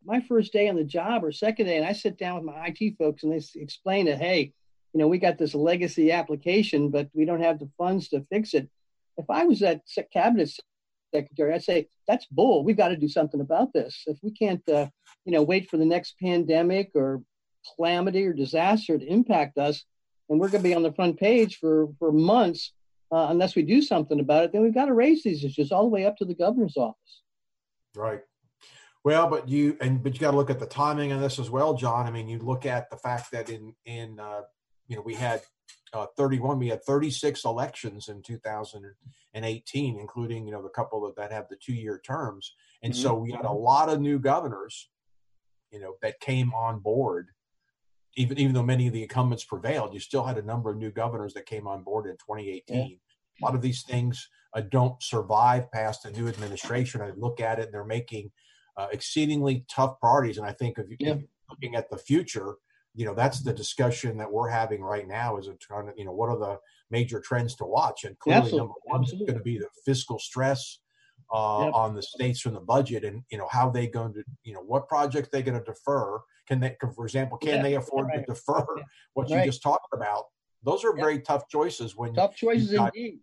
My 0.04 0.22
first 0.22 0.54
day 0.54 0.70
on 0.70 0.76
the 0.76 0.84
job 0.84 1.24
or 1.24 1.32
second 1.32 1.66
day, 1.66 1.78
and 1.78 1.86
I 1.86 1.94
sit 1.94 2.18
down 2.18 2.36
with 2.36 2.44
my 2.46 2.74
IT 2.74 2.96
folks 2.98 3.24
and 3.24 3.32
they 3.32 3.42
explain 3.56 4.06
that, 4.06 4.20
hey, 4.20 4.54
you 4.94 5.00
know, 5.00 5.08
we 5.08 5.18
got 5.18 5.38
this 5.38 5.54
legacy 5.54 6.12
application, 6.12 6.90
but 6.90 7.10
we 7.14 7.26
don't 7.26 7.42
have 7.42 7.60
the 7.60 7.70
funds 7.78 8.10
to 8.10 8.26
fix 8.32 8.54
it. 8.54 8.70
If 9.18 9.30
I 9.30 9.46
was 9.46 9.60
that 9.60 9.82
cabinet 10.14 10.58
secretary, 11.15 11.54
I'd 11.54 11.63
say 11.63 11.88
that's 12.08 12.25
bull. 12.28 12.63
We've 12.63 12.78
got 12.78 12.89
to 12.89 12.97
do 12.97 13.08
something 13.08 13.41
about 13.41 13.73
this. 13.73 14.04
If 14.06 14.17
we 14.21 14.32
can't, 14.32 14.67
uh, 14.69 14.88
you 15.25 15.32
know, 15.34 15.43
wait 15.43 15.69
for 15.69 15.78
the 15.78 15.86
next 15.86 16.15
pandemic 16.21 16.91
or 16.95 17.21
calamity 17.75 18.25
or 18.25 18.34
disaster 18.34 18.97
to 18.97 19.06
impact 19.06 19.58
us, 19.58 19.84
and 20.30 20.39
we're 20.39 20.49
going 20.49 20.63
to 20.63 20.69
be 20.69 20.75
on 20.75 20.84
the 20.84 20.93
front 20.93 21.17
page 21.17 21.58
for 21.58 21.89
for 21.99 22.12
months 22.12 22.73
uh, 23.12 23.28
unless 23.30 23.56
we 23.56 23.62
do 23.62 23.82
something 23.82 24.19
about 24.19 24.45
it, 24.45 24.51
then 24.51 24.62
we've 24.62 24.73
got 24.73 24.86
to 24.86 24.93
raise 24.93 25.23
these 25.23 25.43
issues 25.43 25.71
all 25.71 25.84
the 25.84 25.89
way 25.89 26.06
up 26.06 26.17
to 26.17 26.25
the 26.25 26.36
governor's 26.36 26.78
office. 26.78 27.21
Right. 27.95 28.21
Well, 29.04 29.28
but 29.30 29.47
you 29.47 29.78
and 29.82 30.01
but 30.01 30.15
you 30.15 30.19
got 30.19 30.32
to 30.32 30.38
look 30.38 30.49
at 30.49 30.60
the 30.60 30.65
timing 30.65 31.12
of 31.12 31.21
this 31.21 31.38
as 31.38 31.49
well, 31.49 31.75
John. 31.75 32.08
I 32.08 32.12
mean, 32.12 32.28
you 32.28 32.39
look 32.39 32.65
at 32.65 32.89
the 32.89 32.97
fact 32.97 33.32
that 33.32 33.49
in 33.49 33.75
in 33.86 34.19
uh, 34.19 34.41
you 34.88 34.95
know 34.95 35.04
we 35.04 35.13
had 35.13 35.41
uh, 35.95 36.08
31. 36.17 36.60
We 36.60 36.67
had 36.67 36.84
36 36.84 37.45
elections 37.45 38.10
in 38.10 38.21
2018, 38.21 39.99
including 39.99 40.45
you 40.45 40.51
know 40.51 40.62
the 40.62 40.69
couple 40.69 41.01
that 41.05 41.15
that 41.15 41.31
have 41.31 41.47
the 41.49 41.55
two 41.55 41.73
year 41.73 42.01
terms, 42.05 42.53
and 42.84 42.93
mm-hmm. 42.93 43.01
so 43.01 43.15
we 43.15 43.31
had 43.31 43.45
a 43.45 43.51
lot 43.51 43.89
of 43.89 44.01
new 44.01 44.19
governors, 44.19 44.89
you 45.71 45.79
know, 45.79 45.95
that 46.01 46.19
came 46.19 46.53
on 46.53 46.79
board. 46.79 47.29
Even 48.17 48.38
even 48.38 48.53
though 48.53 48.63
many 48.63 48.88
of 48.88 48.93
the 48.93 49.03
incumbents 49.03 49.45
prevailed, 49.45 49.93
you 49.93 49.99
still 49.99 50.25
had 50.25 50.38
a 50.38 50.41
number 50.41 50.69
of 50.69 50.77
new 50.77 50.91
governors 50.91 51.34
that 51.34 51.45
came 51.45 51.67
on 51.67 51.84
board 51.84 52.05
in 52.05 52.13
2018. 52.13 52.63
Yeah. 52.67 52.95
A 53.41 53.45
lot 53.45 53.55
of 53.55 53.62
these 53.62 53.84
things 53.84 54.29
uh, 54.53 54.62
don't 54.62 55.01
survive 55.01 55.71
past 55.71 56.05
a 56.05 56.12
new 56.12 56.27
administration. 56.27 57.01
I 57.01 57.12
look 57.15 57.39
at 57.39 57.60
it, 57.60 57.65
and 57.65 57.73
they're 57.73 57.86
making 57.86 58.31
uh, 58.77 58.88
exceedingly 58.91 59.65
tough 59.69 59.99
priorities. 59.99 60.38
And 60.38 60.45
I 60.45 60.51
think 60.51 60.77
if, 60.77 60.88
yeah. 60.99 61.15
if 61.15 61.21
looking 61.49 61.75
at 61.75 61.89
the 61.89 61.97
future, 61.97 62.55
you 62.95 63.05
know 63.05 63.13
that's 63.13 63.41
the 63.41 63.53
discussion 63.53 64.17
that 64.17 64.31
we're 64.31 64.49
having 64.49 64.81
right 64.81 65.08
now 65.08 65.38
is 65.38 65.47
a 65.47 65.53
trying 65.55 65.88
to 65.88 65.93
you 65.97 66.05
know 66.05 66.13
what 66.13 66.29
are 66.29 66.39
the 66.39 66.58
major 66.89 67.19
trends 67.19 67.55
to 67.55 67.65
watch 67.65 68.03
and 68.05 68.17
clearly 68.19 68.43
Absolutely. 68.43 68.60
number 68.60 68.73
one 68.84 69.03
is 69.03 69.12
going 69.12 69.38
to 69.38 69.43
be 69.43 69.58
the 69.58 69.67
fiscal 69.86 70.17
stress 70.17 70.79
uh, 71.34 71.63
yep. 71.65 71.73
on 71.73 71.95
the 71.95 72.01
states 72.01 72.39
from 72.39 72.53
the 72.53 72.60
budget 72.60 73.03
and 73.03 73.23
you 73.29 73.38
know 73.38 73.47
how 73.51 73.69
they 73.69 73.88
going 73.88 74.13
to 74.13 74.23
you 74.43 74.53
know 74.53 74.62
what 74.62 74.88
projects 74.88 75.29
they 75.31 75.41
going 75.41 75.58
to 75.58 75.63
defer 75.63 76.19
can 76.47 76.60
they 76.60 76.75
for 76.95 77.05
example 77.05 77.38
can 77.38 77.55
yeah, 77.55 77.62
they 77.62 77.75
afford 77.75 78.08
right. 78.08 78.25
to 78.25 78.34
defer 78.34 78.65
what 79.13 79.29
right. 79.29 79.39
you 79.39 79.45
just 79.45 79.62
talked 79.62 79.93
about 79.93 80.25
those 80.63 80.84
are 80.84 80.95
yep. 80.95 81.03
very 81.03 81.19
tough 81.19 81.47
choices 81.49 81.95
when 81.95 82.13
tough 82.13 82.36
choices 82.36 82.71
got, 82.71 82.95
indeed 82.95 83.19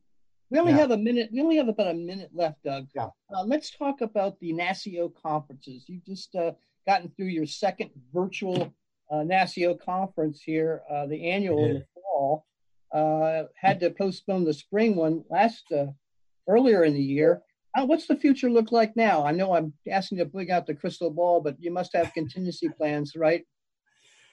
we 0.51 0.59
only 0.59 0.73
yeah. 0.73 0.79
have 0.79 0.91
a 0.91 0.97
minute 0.97 1.31
we 1.33 1.41
only 1.41 1.57
have 1.57 1.69
about 1.69 1.89
a 1.89 1.95
minute 1.95 2.31
left 2.35 2.63
doug 2.65 2.87
yeah. 2.95 3.07
Uh, 3.35 3.45
let's 3.45 3.71
talk 3.71 4.01
about 4.01 4.39
the 4.41 4.53
NASCIO 4.53 5.13
conferences 5.15 5.85
you've 5.87 6.05
just 6.05 6.35
uh, 6.35 6.51
gotten 6.87 7.11
through 7.17 7.27
your 7.27 7.47
second 7.47 7.91
virtual 8.13 8.75
uh, 9.13 9.17
NASCIO 9.17 9.79
conference 9.79 10.41
here, 10.41 10.83
uh, 10.91 11.07
the 11.07 11.31
annual 11.31 11.65
in 11.65 11.75
the 11.75 11.85
fall, 11.95 12.47
uh, 12.95 13.45
had 13.57 13.79
to 13.81 13.91
postpone 13.91 14.45
the 14.45 14.55
spring 14.55 14.97
one 14.97 15.23
last 15.29 15.71
uh, 15.71 15.87
earlier 16.49 16.85
in 16.85 16.95
the 16.95 17.03
year. 17.03 17.43
What's 17.75 18.07
the 18.07 18.17
future 18.17 18.51
look 18.51 18.71
like 18.71 18.97
now? 18.97 19.25
I 19.25 19.33
know 19.33 19.55
I'm 19.55 19.73
asking 19.91 20.19
you 20.19 20.25
to 20.25 20.31
bring 20.31 20.51
out 20.51 20.67
the 20.67 20.75
crystal 20.75 21.11
ball, 21.11 21.41
but 21.41 21.57
you 21.59 21.71
must 21.71 21.95
have 21.95 22.13
contingency 22.13 22.69
plans, 22.69 23.15
right? 23.17 23.45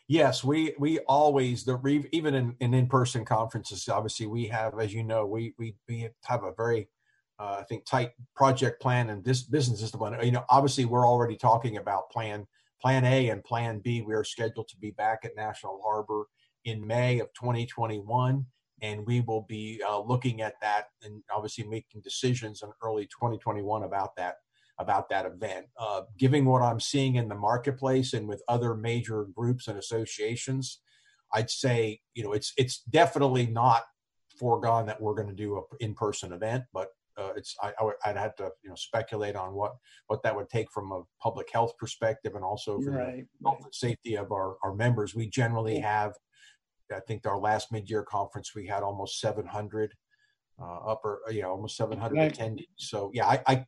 Yes, 0.10 0.44
we 0.44 0.74
we 0.80 1.00
always 1.08 1.64
the 1.64 1.80
even 2.12 2.36
in, 2.36 2.56
in 2.60 2.74
in-person 2.74 3.24
conferences. 3.26 3.88
Obviously, 3.88 4.26
we 4.26 4.48
have, 4.48 4.78
as 4.80 4.94
you 4.94 5.04
know, 5.04 5.26
we 5.26 5.54
we 5.58 5.76
we 5.88 6.10
have 6.26 6.44
a 6.44 6.52
very 6.58 6.90
uh, 7.38 7.58
I 7.60 7.64
think 7.64 7.86
tight 7.86 8.12
project 8.36 8.82
plan 8.82 9.10
and 9.10 9.24
this 9.24 9.44
business 9.44 9.80
discipline. 9.80 10.18
You 10.22 10.32
know, 10.32 10.44
obviously, 10.50 10.86
we're 10.86 11.08
already 11.08 11.38
talking 11.38 11.78
about 11.78 12.10
plan 12.10 12.46
Plan 12.82 13.06
A 13.06 13.30
and 13.30 13.44
Plan 13.44 13.80
B, 13.80 14.02
we 14.02 14.14
are 14.14 14.24
scheduled 14.24 14.68
to 14.70 14.78
be 14.78 14.92
back 14.92 15.20
at 15.24 15.36
National 15.36 15.82
Harbor 15.84 16.26
in 16.66 16.86
May 16.86 17.20
of 17.20 17.28
2021, 17.34 18.46
and 18.82 19.06
we 19.06 19.22
will 19.22 19.46
be 19.50 19.82
uh, 19.88 20.00
looking 20.00 20.42
at 20.42 20.56
that 20.62 20.86
and 21.04 21.22
obviously 21.34 21.66
making 21.66 22.02
decisions 22.02 22.64
in 22.64 22.70
early 22.84 23.06
2021 23.06 23.84
about 23.84 24.16
that 24.16 24.36
about 24.80 25.10
that 25.10 25.26
event. 25.26 25.66
Uh, 25.78 26.04
what 26.22 26.62
I'm 26.62 26.80
seeing 26.80 27.16
in 27.16 27.28
the 27.28 27.36
marketplace 27.36 28.14
and 28.14 28.30
with 28.30 28.42
other 28.48 28.76
major 28.76 29.26
groups 29.36 29.68
and 29.68 29.78
associations, 29.78 30.80
I'd 31.34 31.50
say 31.50 32.00
you 32.14 32.24
know 32.24 32.32
it's 32.32 32.54
it's 32.58 32.82
definitely 32.84 33.46
not 33.46 33.84
foregone 34.40 34.86
that 34.86 35.02
we're 35.02 35.16
going 35.16 35.28
to 35.28 35.34
do 35.34 35.58
an 35.58 35.64
in-person 35.82 36.32
event, 36.32 36.64
but 36.74 36.88
uh, 37.20 37.34
it's 37.36 37.56
I, 37.62 37.74
would, 37.82 37.96
have 38.06 38.36
to 38.36 38.50
you 38.64 38.70
know 38.70 38.76
speculate 38.76 39.36
on 39.36 39.54
what 39.54 39.74
what 40.08 40.24
that 40.24 40.36
would 40.36 40.50
take 40.50 40.72
from 40.72 40.92
a 40.92 41.02
public 41.22 41.50
health 41.52 41.78
perspective 41.78 42.36
and 42.36 42.44
also 42.44 42.80
for 42.80 42.92
right. 42.92 43.26
the 43.42 43.50
health 43.50 43.64
and 43.64 43.74
safety 43.74 44.16
of 44.16 44.32
our, 44.32 44.58
our 44.64 44.74
members. 44.74 45.16
We 45.16 45.30
generally 45.30 45.80
have, 45.80 46.14
I 46.94 47.00
think 47.08 47.26
our 47.26 47.40
last 47.40 47.72
mid 47.72 47.90
year 47.90 48.04
conference 48.04 48.56
we 48.56 48.68
had 48.68 48.84
almost 48.84 49.20
700 49.20 49.94
uh, 50.62 50.80
upper, 50.88 51.22
yeah, 51.30 51.46
almost 51.46 51.78
700 51.78 52.16
right. 52.16 52.34
attendees. 52.34 52.68
So 52.78 53.12
yeah, 53.14 53.28
I, 53.28 53.42
I 53.48 53.66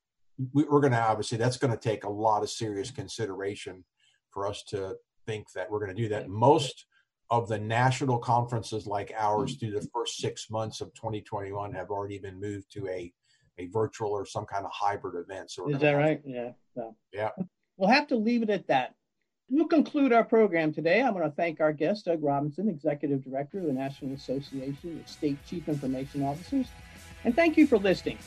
we, 0.53 0.63
we're 0.63 0.81
going 0.81 0.93
to 0.93 1.01
obviously 1.01 1.37
that's 1.37 1.57
going 1.57 1.71
to 1.71 1.79
take 1.79 2.03
a 2.03 2.09
lot 2.09 2.43
of 2.43 2.49
serious 2.49 2.91
consideration 2.91 3.83
for 4.31 4.47
us 4.47 4.63
to 4.69 4.95
think 5.27 5.51
that 5.55 5.69
we're 5.69 5.79
going 5.79 5.95
to 5.95 6.01
do 6.01 6.09
that. 6.09 6.29
Most 6.29 6.85
of 7.29 7.47
the 7.47 7.57
national 7.57 8.17
conferences 8.17 8.85
like 8.85 9.13
ours 9.17 9.55
through 9.55 9.71
the 9.71 9.87
first 9.93 10.17
six 10.17 10.49
months 10.49 10.81
of 10.81 10.93
2021 10.95 11.73
have 11.73 11.89
already 11.89 12.19
been 12.19 12.39
moved 12.39 12.69
to 12.73 12.87
a 12.89 13.11
a 13.57 13.67
virtual 13.67 14.11
or 14.11 14.25
some 14.25 14.45
kind 14.45 14.65
of 14.65 14.71
hybrid 14.73 15.15
event. 15.23 15.51
So 15.51 15.69
is 15.69 15.79
that 15.79 15.91
right? 15.93 16.21
Yeah. 16.25 16.51
So, 16.75 16.95
yeah. 17.13 17.29
We'll 17.77 17.89
have 17.89 18.07
to 18.07 18.15
leave 18.15 18.43
it 18.43 18.49
at 18.49 18.67
that. 18.67 18.93
We'll 19.49 19.67
conclude 19.67 20.13
our 20.13 20.23
program 20.23 20.71
today. 20.73 21.01
I 21.01 21.09
want 21.09 21.25
to 21.25 21.31
thank 21.31 21.59
our 21.59 21.73
guest, 21.73 22.05
Doug 22.05 22.23
Robinson, 22.23 22.69
Executive 22.69 23.21
Director 23.23 23.57
of 23.57 23.65
the 23.65 23.73
National 23.73 24.13
Association 24.13 25.01
of 25.03 25.09
State 25.09 25.37
Chief 25.45 25.67
Information 25.67 26.23
Officers. 26.23 26.67
And 27.25 27.35
thank 27.35 27.57
you 27.57 27.67
for 27.67 27.77
listening. 27.77 28.17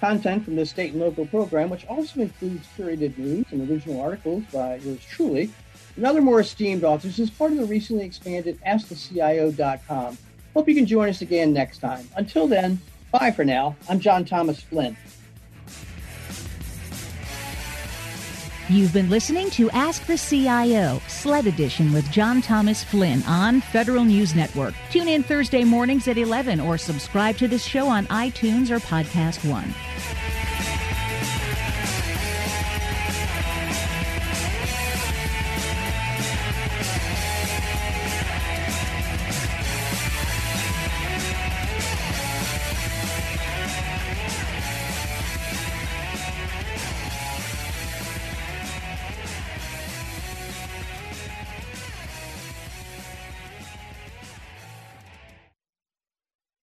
Content 0.00 0.44
from 0.44 0.56
this 0.56 0.70
state 0.70 0.92
and 0.92 1.00
local 1.00 1.24
program, 1.26 1.70
which 1.70 1.86
also 1.86 2.20
includes 2.20 2.66
curated 2.76 3.16
news 3.16 3.46
and 3.52 3.70
original 3.70 4.00
articles 4.00 4.42
by 4.52 4.74
yours 4.76 5.04
truly 5.04 5.52
and 5.94 6.04
other 6.04 6.20
more 6.20 6.40
esteemed 6.40 6.82
authors, 6.82 7.20
is 7.20 7.30
part 7.30 7.52
of 7.52 7.58
the 7.58 7.66
recently 7.66 8.04
expanded 8.04 8.58
AskTheCIO.com. 8.66 10.18
Hope 10.54 10.68
you 10.68 10.74
can 10.74 10.86
join 10.86 11.08
us 11.08 11.22
again 11.22 11.52
next 11.52 11.78
time. 11.78 12.08
Until 12.16 12.48
then, 12.48 12.80
Bye 13.12 13.30
for 13.30 13.44
now. 13.44 13.76
I'm 13.88 14.00
John 14.00 14.24
Thomas 14.24 14.60
Flynn. 14.60 14.96
You've 18.68 18.92
been 18.94 19.10
listening 19.10 19.50
to 19.50 19.68
Ask 19.72 20.06
the 20.06 20.16
CIO, 20.16 20.98
SLED 21.06 21.46
Edition 21.46 21.92
with 21.92 22.10
John 22.10 22.40
Thomas 22.40 22.82
Flynn 22.82 23.22
on 23.24 23.60
Federal 23.60 24.02
News 24.04 24.34
Network. 24.34 24.72
Tune 24.90 25.08
in 25.08 25.22
Thursday 25.22 25.62
mornings 25.62 26.08
at 26.08 26.16
11 26.16 26.58
or 26.58 26.78
subscribe 26.78 27.36
to 27.36 27.48
this 27.48 27.64
show 27.64 27.86
on 27.86 28.06
iTunes 28.06 28.70
or 28.70 28.78
Podcast 28.78 29.46
One. 29.50 29.74